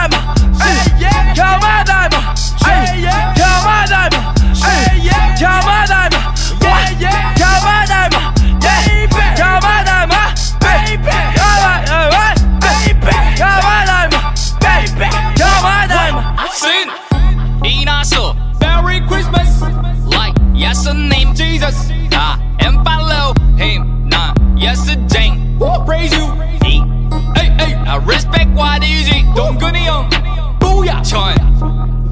[31.12, 31.42] child.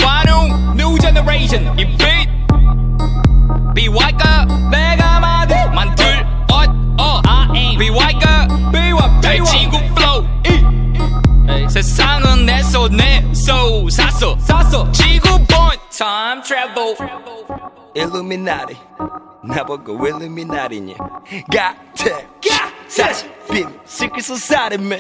[0.04, 0.26] Why
[0.76, 1.64] new generation?
[3.74, 6.04] Be whiter, 내가 말해 만들
[7.00, 7.80] all I am.
[7.80, 9.80] Be whiter, be what be what.
[9.96, 10.28] flow.
[11.70, 16.96] 세상은 내 so 샀어 샀어 지구 point time travel.
[17.96, 18.76] Illuminati
[19.46, 20.96] 나보고 Illuminati냐?
[21.50, 22.28] Got it.
[22.42, 25.00] Got 사실 비밀 secret society man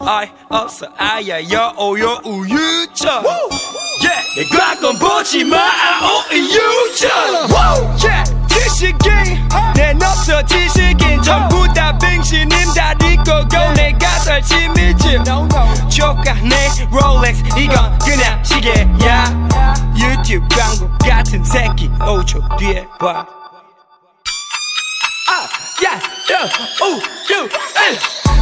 [0.00, 3.24] 아이 없어 아야 여오요 우유처럼
[4.04, 7.50] yeah 내가 건 보지마 아오 이유처럼
[8.02, 9.08] yeah 지식이
[9.74, 15.18] 내 없어 지식인 전부 다 빙신임 다리 꼬고 내가 설치미지
[15.88, 19.24] 조카 내 롤렉스 이건 그냥 시계야
[19.96, 23.39] 유튜브 광고 같은 새끼 5초 뒤에 봐
[25.32, 25.46] Ah,
[25.80, 25.94] yeah,
[26.28, 26.98] yeah, ooh,
[27.30, 27.46] you,
[27.78, 27.94] hey.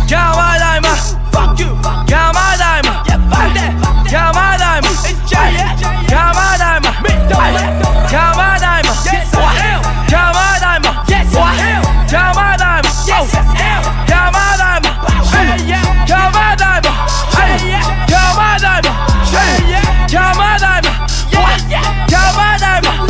[0.08, 0.88] Got my dime,
[1.28, 1.68] fuck you.
[2.08, 3.76] Got my dime, yeah, fuck that.
[4.08, 4.88] Got my dime,
[5.28, 5.76] yeah,
[6.08, 9.84] got my dime, me, got my dime, yes, what hell?
[10.08, 11.84] Got my dime, yes, what hell?
[12.08, 13.84] Got my dime, yes, hell.
[14.08, 14.88] Got my dime,
[15.28, 16.88] hey, yeah, got my dime,
[17.36, 18.88] hey, yeah, got my dime,
[19.28, 20.88] hey, yeah, got my dime,
[21.36, 21.60] what?
[22.08, 23.07] Got my dime.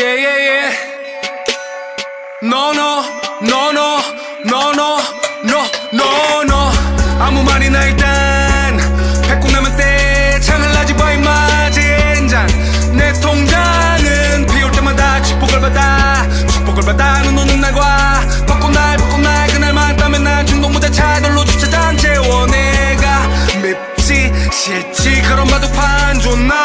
[0.00, 0.72] Yeah, yeah, yeah.
[2.40, 3.04] No, no,
[3.42, 3.92] no, no,
[4.42, 4.88] no, no,
[5.44, 5.60] no,
[5.92, 6.72] no, no.
[7.20, 8.78] 아무 말이나 일단
[9.28, 12.46] 뱉고 나면 때 창을 나지 바이마 젠장
[12.96, 20.24] 내 통장은 비올 때마다 축복을 받아 축복을 받아 눈 오는 날과 벚꽃날 벚꽃날 그날만 따면
[20.24, 23.28] 난 중동무대 차들로 주차장 채워 내가
[23.60, 26.59] 밉지 싫지 그런 마두판 존나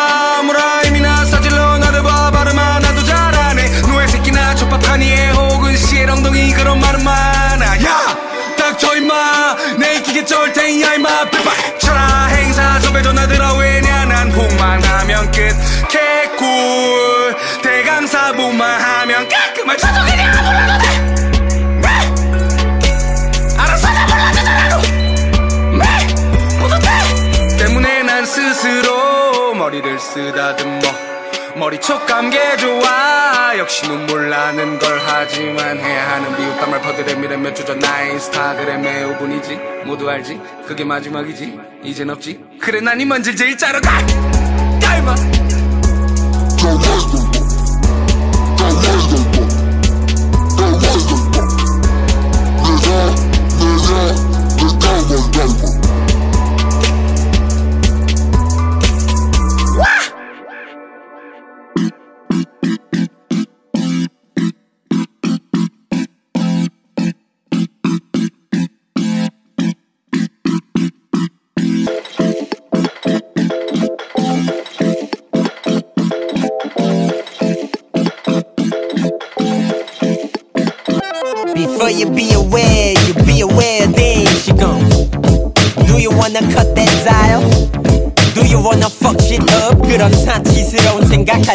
[4.96, 7.84] 젖밥하니에 혹은 시엘 엉덩이 그런 말은 많아.
[7.84, 8.18] 야!
[8.58, 9.56] 닥쳐 임마!
[9.78, 11.10] 내 기계 쩔 테니야 임마.
[11.80, 12.28] 쳐라!
[12.28, 15.56] 행사 섭외 전화 들어 왜냐 난 폭망하면 끝.
[15.90, 17.36] 개꿀!
[17.62, 20.86] 대강사부만 하면 깔끔한 저속이냐 몰라도!
[20.86, 21.06] 돼
[28.26, 31.15] 스스로 머리를 쓰다듬어
[31.58, 37.38] 머리 촉감 개 좋아 역시 눈물 나는 걸 하지만 해야 하는 비웃단 말 퍼드레 미래
[37.38, 39.86] 몇 주 전 나의 인스타그램의 5분이지.
[39.86, 40.40] 모두 알지?
[40.68, 41.58] 그게 마지막이지.
[41.84, 42.40] 이젠 없지.
[42.60, 43.92] 그래 난이 먼지 제일 짜러 가
[44.82, 45.16] 깔마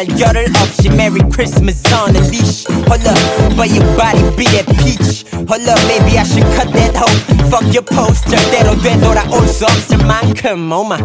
[0.00, 4.66] 생각할 겨를 없이 Merry Christmas on a leash Hold up but your body be that
[4.80, 7.06] peach Hold up maybe I should cut that hoe
[7.50, 10.98] Fuck your post 절대로 되돌아올 수 없을 만큼 Oh my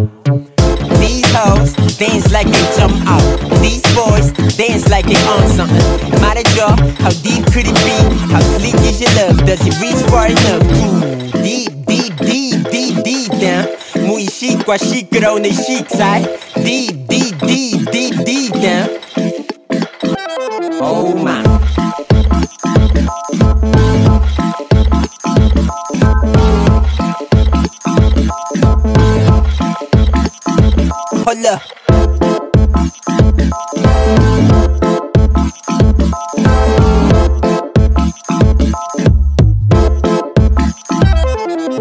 [1.00, 3.24] These hoes dance like they jump out.
[3.62, 6.22] These boys dance like they on something.
[6.22, 7.98] 말해줘, how deep could it be?
[8.32, 9.38] How sleek is your love?
[9.46, 10.62] Does it reach far enough?
[10.82, 13.68] Ooh, deep, deep, deep, deep, deep down.
[14.06, 16.24] 무의식과 시끄러운 내 식사이.
[16.64, 18.89] Deep, deep, deep, deep, deep down.
[20.81, 21.43] Oh my.
[31.25, 31.76] Hold up.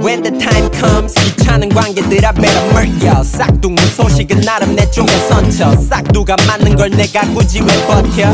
[0.05, 5.75] When the time comes 귀찮은 관계들 I better merge 싹둥 소식은 나름 내 쪽에 선쳐
[5.77, 8.31] 싹두가 맞는 걸 내가 굳이 왜 버텨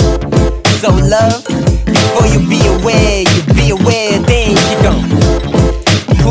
[0.81, 1.45] So love
[1.87, 5.30] Before you be aware You be aware then she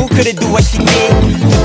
[0.01, 1.11] gone Who could've do what she did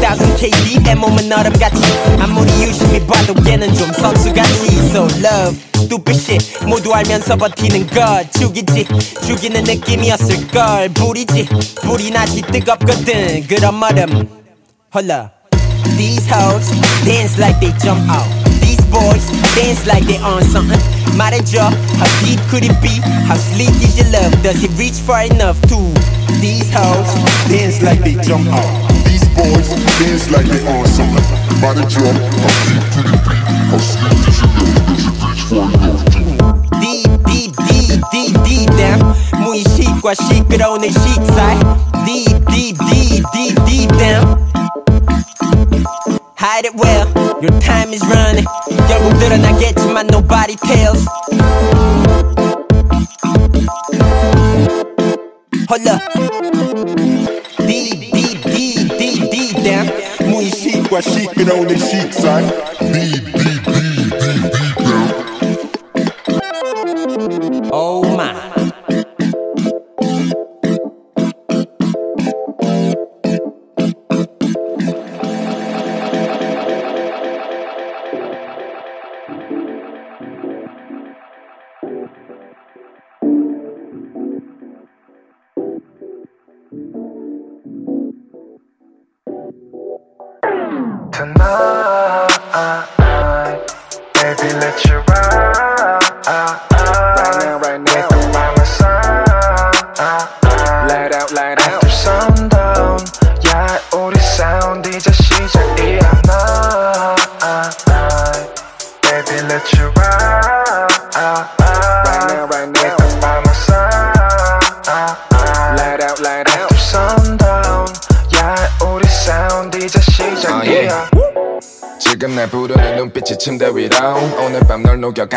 [0.03, 1.81] 2000 KD 내 몸은 얼음같이
[2.21, 8.87] 아무리 유심히 봐도 걔는 좀 선수같이 So love stupid shit 모두 알면서 버티는 것 죽이지
[9.27, 11.49] 죽이는 느낌이었을걸 불이지
[11.83, 14.29] 불이 나지 뜨겁거든 그런 얼음
[14.95, 15.31] 홀라
[15.97, 16.71] These hoes
[17.05, 18.29] dance like they jump out
[18.61, 20.81] These boys dance like they on something
[21.17, 23.01] 말해줘 How deep could it be?
[23.27, 24.31] How sleek is your love?
[24.43, 27.12] Does it reach far enough to These hoes
[27.50, 28.72] dance like they jump out.
[29.06, 29.70] These boys
[30.00, 31.24] dance like they on something.
[31.62, 33.36] Body drop, how deep could it be?
[33.70, 34.88] How sleep is your love?
[34.88, 36.02] Does it reach far enough?
[36.82, 39.00] Deep, deep, deep, deep, deep down
[39.44, 41.60] 무의식과 시끄러운 내 식사이
[42.06, 44.40] Deep, deep, deep, deep, deep down
[46.36, 47.08] Hide it well,
[47.42, 48.46] your time is running
[48.88, 51.06] 결국 드러나겠지만 nobody tells
[55.69, 56.01] Hold up
[57.67, 59.91] Deep, deep, deep, deep, deep down
[60.29, 62.13] 무의식과 시끄러운 내식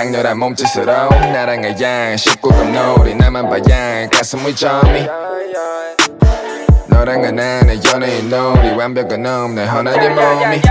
[0.10, 5.08] 널 녹여 강렬한 몸짓으로 나랑의 양 19금 놀이 나만 봐야 가슴 위점이.
[6.88, 8.72] 너랑은 나의 연예인 놀이.
[8.72, 10.62] 완벽은 없네 하나님 몸이.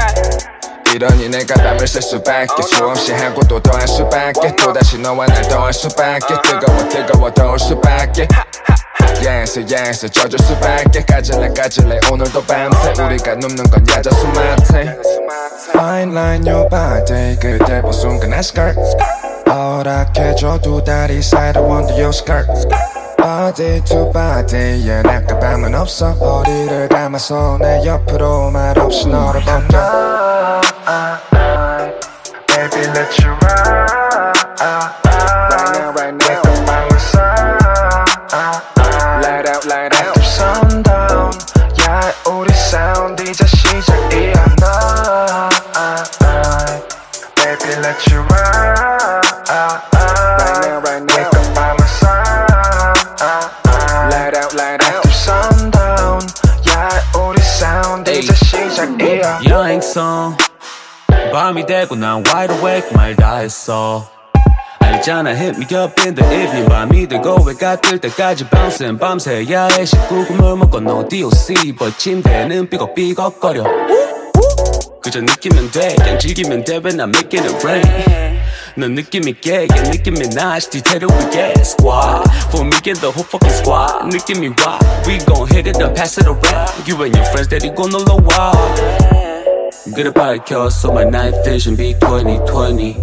[0.93, 2.63] 이러니 내가 밤을 쓸 수밖에.
[2.63, 4.55] 수없이 하고 또 더할 수밖에.
[4.57, 6.35] 또다시 너와 날 더할 수밖에.
[6.43, 8.27] 뜨거워 뜨거워 더울 수밖에.
[9.25, 11.05] 야스 야스 젖을 수밖에.
[11.05, 13.03] 까질래 까질래 오늘도 밤새.
[13.03, 14.99] 우리가 눕는 건 야자수 마트.
[15.71, 17.39] Fine line your body.
[17.39, 18.79] 그대 본 순간 내 skirt
[19.49, 22.47] 허락해줘 두 다리 사이로 원도 your skirt
[23.85, 26.13] to body yeah 나가 밤은 없어.
[26.13, 30.61] 허리를 감아서 내 옆으로 말없이 너를 벗겨
[61.69, 64.09] 되고 난 wide awake 말 다 했어
[64.81, 69.85] 알잖아 hit me up in the evening 밤이 되고 해가 뜰 때까지 bouncing 밤새 야해
[69.85, 73.65] 식구금을 먹고 no DOC but 침대는 삐걱삐걱거려
[75.03, 78.41] 그저 느끼면 돼 그냥 즐기면 돼 when I'm making it rain
[78.75, 83.53] 넌 느낌 있게 yeah, 느낌 있나시 디테일을 위해 squad For me and the whole fucking
[83.53, 87.49] squad 느낌이 와 We gon' hit it and pass it around You and your friends
[87.51, 88.53] 데리고 놀러 와
[89.95, 92.97] 그래 밝혔어 my night vision be 2020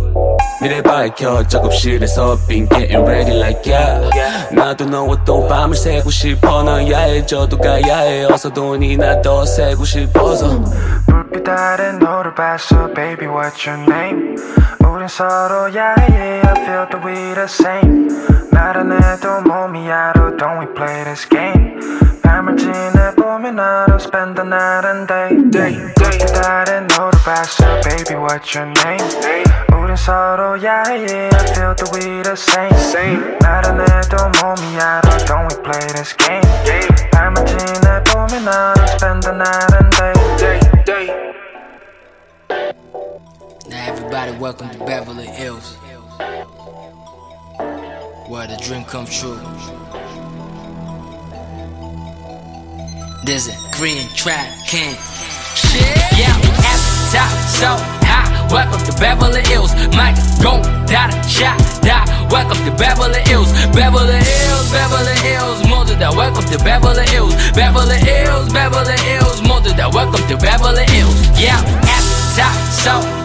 [0.62, 4.10] 미래 밝혀 작업실에서 been getting ready like yeah
[4.52, 10.64] 나도 너와 또 밤을 새고 싶어 너 야해져도 가야 해 어서 돈이 나더 새고 싶어서
[11.08, 14.36] 불빛 아래 너를 봤어 baby what's your name
[14.80, 18.08] 우린 서로야 yeah I feel that we the same
[18.52, 21.80] 나른해도 몸이 알아 don't we play this game
[22.45, 28.55] 밤을 지내보면 알아 spend the night and day day 불빛 아래 너를 봤어 baby what's
[28.55, 29.05] your name
[29.75, 35.87] 우린 서로야 yeah I feel that we the same 나른해도 몸이 알아 don't we play
[35.95, 36.43] this game
[37.13, 40.15] 밤을 지내보면 알아 spend the night and day
[40.85, 41.31] day
[43.69, 45.77] Now everybody welcome to Beverly Hills
[48.29, 49.39] Where the dream comes true
[53.26, 54.94] There's a green trap king.
[55.58, 55.82] Shit.
[56.14, 56.30] Yeah,
[56.62, 57.74] at the top, so
[58.06, 58.30] high.
[58.54, 59.74] Welcome to Beverly Hills.
[59.98, 60.14] Mike
[60.46, 62.06] gon' die, shot, die.
[62.30, 63.50] Welcome to Beverly Hills.
[63.74, 65.58] Beverly Hills, Beverly Hills.
[65.68, 67.34] More than that, welcome to Beverly Hills.
[67.58, 69.42] Beverly Hills, Beverly Hills.
[69.42, 71.18] More than that, welcome to Beverly Hills.
[71.34, 73.25] Yeah, at the top, so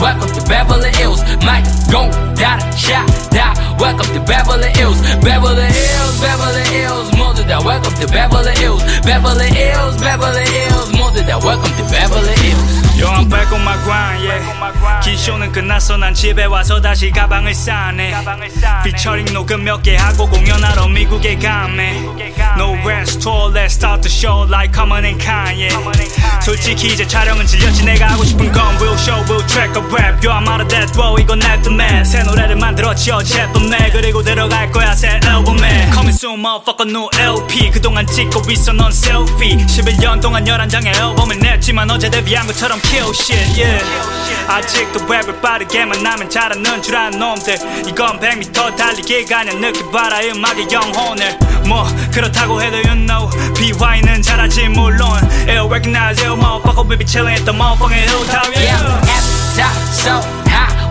[0.00, 1.20] Welcome to Beverly Hills.
[1.44, 3.52] Might gon' die, shot, die.
[3.78, 4.98] Welcome to Beverly Hills.
[5.20, 7.12] Beverly Hills, Beverly Hills.
[7.18, 8.82] Mother that welcome to Beverly Hills.
[9.04, 10.92] Beverly Hills, Beverly Hills.
[10.96, 12.89] Mother that welcome to Beverly Hills.
[13.00, 15.00] Yo, I'm back on my grind, yeah.
[15.02, 18.12] 기쇼는 끝났어, 난 집에 와서 다시 가방을 싸네.
[18.84, 22.04] 피처링 녹음 몇 개 하고 공연하러 미국에 가네.
[22.58, 25.70] No rest tour, let's start the show like Common and Kanye.
[26.42, 30.20] 솔직히 이제 촬영은 질렸지, 내가 하고 싶은 건 will show, will track a rap.
[30.22, 31.40] Yo, I'm out of that row, 이건
[31.72, 32.04] man.
[32.04, 33.90] 새 노래를 만들었지, 어젯밤 내.
[33.90, 35.69] 그리고 들어갈 거야, 새 앨범에.
[36.20, 37.70] Soon, motherfucker, new LP.
[37.70, 39.56] 그동안 찍고 있어, 넌 selfie.
[39.56, 43.82] 11년 동안 11장의 앨범을 냈지만 어제 데뷔한 것처럼 kill shit, yeah.
[44.46, 47.56] 아직도 랩을 빠르게 만나면 잘하는 줄 아는 놈들.
[47.88, 51.38] 이건 100m 달리기가 아니야, 느껴봐라, 음악의 영혼을.
[51.66, 53.30] 뭐, 그렇다고 해도 you know.
[53.54, 55.08] BY는 잘하지, 물론.
[55.48, 59.00] Ill recognize, ill motherfucker, we be chillin' at the motherfucking hilltop, Yeah, yeah.
[59.08, 60.39] at the top so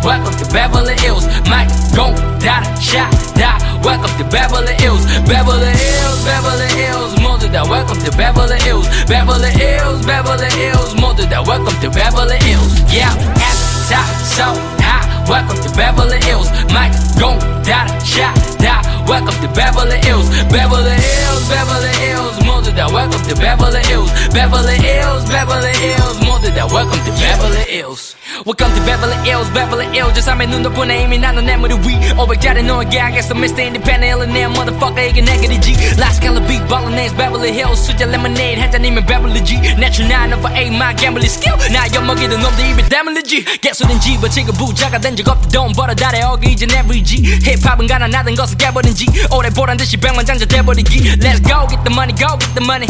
[0.04, 1.28] Welcome to Beverly Hills.
[1.50, 3.60] Might go die, shot, die.
[3.84, 5.04] Welcome to Beverly Hills.
[5.28, 7.20] Beverly Hills, Beverly Hills.
[7.22, 8.88] Mother that welcome to Beverly Hills.
[9.08, 10.96] Beverly Hills, Beverly Hills.
[10.96, 12.80] Mother that welcome to Beverly Hills.
[12.88, 14.48] Yeah, at the top, so
[14.80, 15.04] high.
[15.28, 16.48] Welcome to Beverly Hills.
[16.72, 17.36] Might go
[17.68, 23.35] die, shot, da Welcome to Beverly Hills Beverly Hills Beverly Hills 모두 다 welcome to
[23.37, 28.17] Beverly Hills Beverly Hills Beverly Hills 모두 다 welcome to Beverly Hills
[28.47, 31.95] Welcome to Beverly Hills Beverly Hills 저 삶의 눈 덕분에 이미 나는 내 무릎 위
[32.17, 33.61] 500짜리 너에게 하겠어 Mr.
[33.63, 38.61] Independent 일어내 motherfucker 이게 내게 되지 Last color big ballin' names Beverly Hills 수제 lemonade
[38.61, 42.89] 한 잔이면 Beverly G Natural 9 over 8 my gambling skill 나 엿먹이던 놈들 입에
[42.89, 47.87] 대물리지 개수는 집어치고 부자가 된 적 없다 돈 벌어 달에 어기 이젠 every G 힙합은
[47.87, 52.15] 가난하던 것 을 깨버린 G 오래 보란 듯이 백만장자 돼버리기 Let's go get the money
[52.17, 52.87] go get the money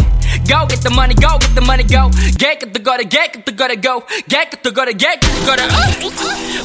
[0.47, 3.75] Go get the money go get the money go get the 거래 get the 거래
[3.75, 5.63] go get the 거래 get the 거래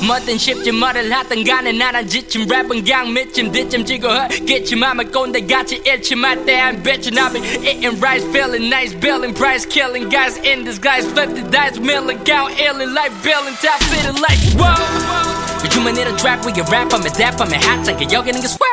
[0.06, 5.12] 뭐든 쉽지 뭐를 하든 간에 나란 지침 랩은 그냥 미침 뒤침 지고 허 기침 하면
[5.12, 10.38] 꼰대 같이 일침할 때한 bitchin' I've been eating rice feeling nice billing price killing guys
[10.46, 15.20] in disguise flip the dice milling count illing like billing top city like whoa
[15.64, 18.73] 요즘은 이런 trap 위에 랩하면 랩하면 핫하게 여기는 게 swag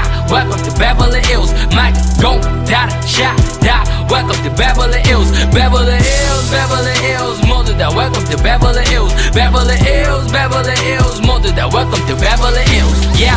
[0.31, 1.51] Welcome to Beverly Hills.
[1.75, 1.93] Mike
[2.23, 3.83] gon' da cha da.
[4.07, 5.27] Welcome to Beverly Hills.
[5.51, 7.37] Beverly Hills, Beverly Hills.
[7.51, 9.11] Mother that welcome to Beverly Hills.
[9.35, 11.19] Beverly Hills, Beverly Hills.
[11.27, 12.95] Mother that welcome to Beverly Hills.
[13.19, 13.35] Yeah,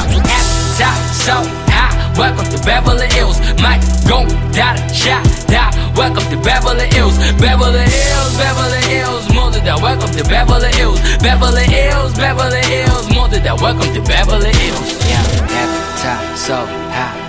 [0.78, 1.34] top, so
[1.66, 1.90] high.
[2.14, 3.42] Welcome to Beverly Hills.
[3.58, 5.18] Mike gon' da cha
[5.50, 5.74] da.
[5.98, 7.18] Welcome to Beverly Hills.
[7.42, 9.26] Beverly Hills, Beverly Hills.
[9.34, 11.02] Mother that welcome to Beverly Hills.
[11.18, 13.10] Beverly Hills, Beverly Hills.
[13.10, 14.94] Mother that welcome to Beverly Hills.
[15.10, 15.26] Yeah,
[15.98, 16.83] top, so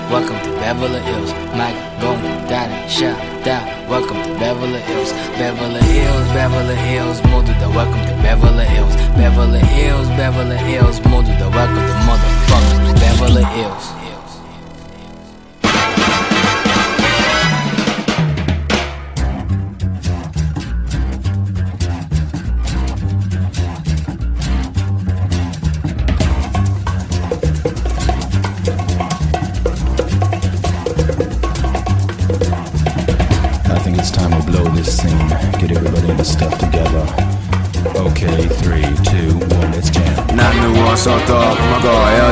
[0.10, 1.32] Welcome to Beverly Hills.
[1.57, 3.90] Mike going Daddy and shout down.
[3.90, 5.11] Welcome to Beverly Hills.
[5.34, 7.68] Beverly Hills, Beverly Hills, Moduda.
[7.73, 8.95] Welcome to Beverly Hills.
[9.18, 11.49] Beverly Hills, Beverly Hills, Moduda.
[11.52, 14.05] Welcome to motherfuckers, Beverly Hills.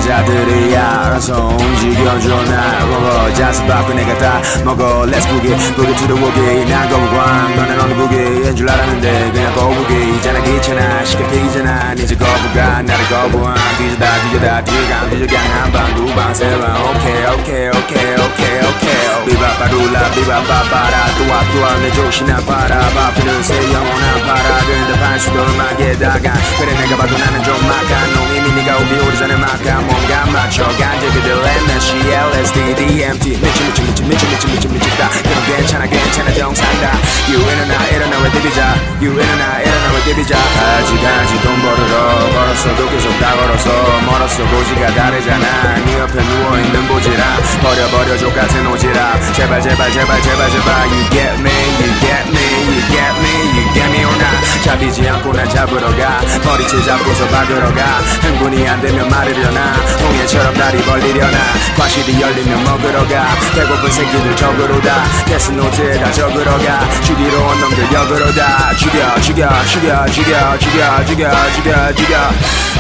[0.04, 2.44] 여자들이야 알아서 움직여줘.
[2.44, 5.56] 날 먹어 자세 바꿔 내가 다 먹어 Let's boogie.
[5.76, 6.66] Boogie to the woogie.
[6.70, 11.06] 난 거부광 너는 어느 부기인 줄 알았는데 그냥 거북이 있잖아 귀찮아.
[11.06, 11.94] 쉽게 피잖아.
[11.96, 16.76] 니즈 거부가 나를 거부한 뒤져다 뒤져다 뒤강 뒤져강 한방 두방 세방.
[16.84, 18.93] 오케이 오케이 오케이 오케이 오케이
[19.26, 21.06] 비바바룰라 비바바바라.
[21.18, 22.80] 또아 또아 내 조신아 바라.
[22.90, 24.60] 바피는 새 영원한 바라.
[24.66, 26.34] 근데 반수도 음악에다가.
[26.60, 30.68] 그래 내가 봐도 나는 좀 막한 놈 이미 네가 오기 오기 전에 막한 몸과 맞춰
[30.68, 35.10] 간제비들 MSG LSD DMT 미치 미치 미치 미치 미치 미치 미치다.
[35.10, 36.34] 그럼 괜찮아 괜찮아.
[36.34, 36.92] 정상다.
[37.30, 38.76] You 일어나 일어나 왜 디비자.
[39.02, 40.36] You 일어나 일어나 왜 디비자.
[40.36, 43.70] 가지 가지 돈 벌으러 걸었어도 계속 다 걸어서
[44.06, 44.44] 멀었어.
[44.46, 45.76] 고지가 다르잖아.
[45.86, 47.24] 네 옆에 누워있는 보지라.
[47.62, 52.46] 버려 버려 족같은 오지라 제발 제발 제발 제발 제발 You get me You get me
[52.70, 54.64] You get me You get me or not.
[54.64, 56.22] 잡히지 않고 날 잡으러 가.
[56.44, 57.84] 머리채 잡고서 박으러 가.
[58.22, 59.74] 흥분이 안 되면 말으려나.
[60.02, 61.38] 홍해처럼 다리 벌리려나.
[61.78, 63.28] 과실이 열리면 먹으러 가.
[63.54, 65.04] 배고픈 새끼들 적으로 다.
[65.26, 66.90] 데스노트에다 적으러 가.
[67.02, 68.74] 주디로 온 놈들 역으로 다.
[68.78, 72.34] 죽여 죽여 죽여 죽여 죽여 죽여 죽여 죽여.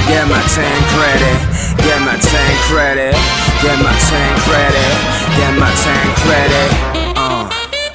[0.07, 1.37] Get my 10 credit
[1.79, 3.15] Get my 10 credit
[3.61, 6.69] Get my 10 credit Get my 10 credit.
[7.17, 7.49] Uh,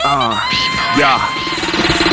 [0.04, 0.40] uh,
[0.98, 1.47] yeah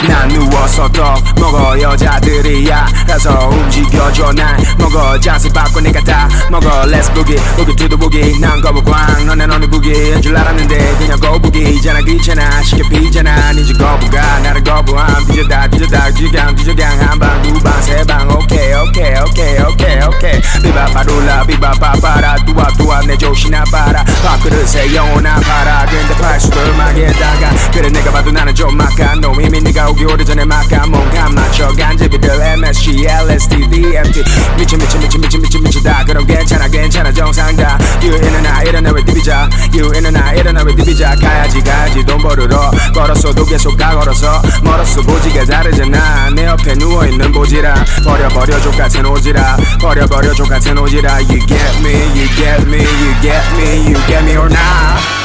[0.07, 2.85] 난 누워서 떡 먹어 여자들이야.
[3.07, 6.83] 가서 움직여줘 날 먹어 자세 바꿔 내가 다 먹어.
[6.85, 8.39] Let's boogie boogie to the boogie.
[8.39, 13.51] 난 거부광 너넨 어느 부기인 줄 알았는데 그냥 거북이잖아 귀찮아 쉽게 피잖아.
[13.53, 15.25] 니즈 거부가 나를 거부함.
[15.25, 18.29] 뒤져다 뒤져다 뒤gang 뒤져gang 한방 두방 세방.
[18.31, 20.41] 오케이 오케이 오케이 오케이 오케이.
[20.61, 22.35] 비바바룰라 비바바바라.
[22.45, 24.03] 뚜아 뚜아 내 조시나 바라.
[24.23, 25.85] 밥그릇에 영원한 바라.
[25.89, 27.71] 근데 팔수도 음악에다가.
[27.71, 32.29] 그래 내가 봐도 나는 좀 막한 놈 이미 네가 오기 오래전에 막한 몸감 맞춰 간제비들
[32.41, 34.23] MSG LSD DMT
[34.57, 36.05] 미치 미치 미치 미치 미치 미치다.
[36.05, 37.11] 그럼 괜찮아 괜찮아.
[37.11, 37.77] 정상다.
[38.01, 39.49] You 일어나 일어나 왜 디비자.
[39.73, 41.15] You 일어나 일어나 왜 디비자.
[41.15, 42.03] 가야지 가야지.
[42.05, 45.01] 돈 벌으러 걸었어도 계속 가 걸어서 멀었어.
[45.01, 46.29] 보지가 다르잖아.
[46.31, 47.73] 내 옆에 누워있는 보지라.
[48.03, 49.57] 버려 버려 족같은 오지라.
[49.81, 51.19] 버려 버려 족같은 오지라.
[51.21, 55.24] You get me You get me You get me You get me or not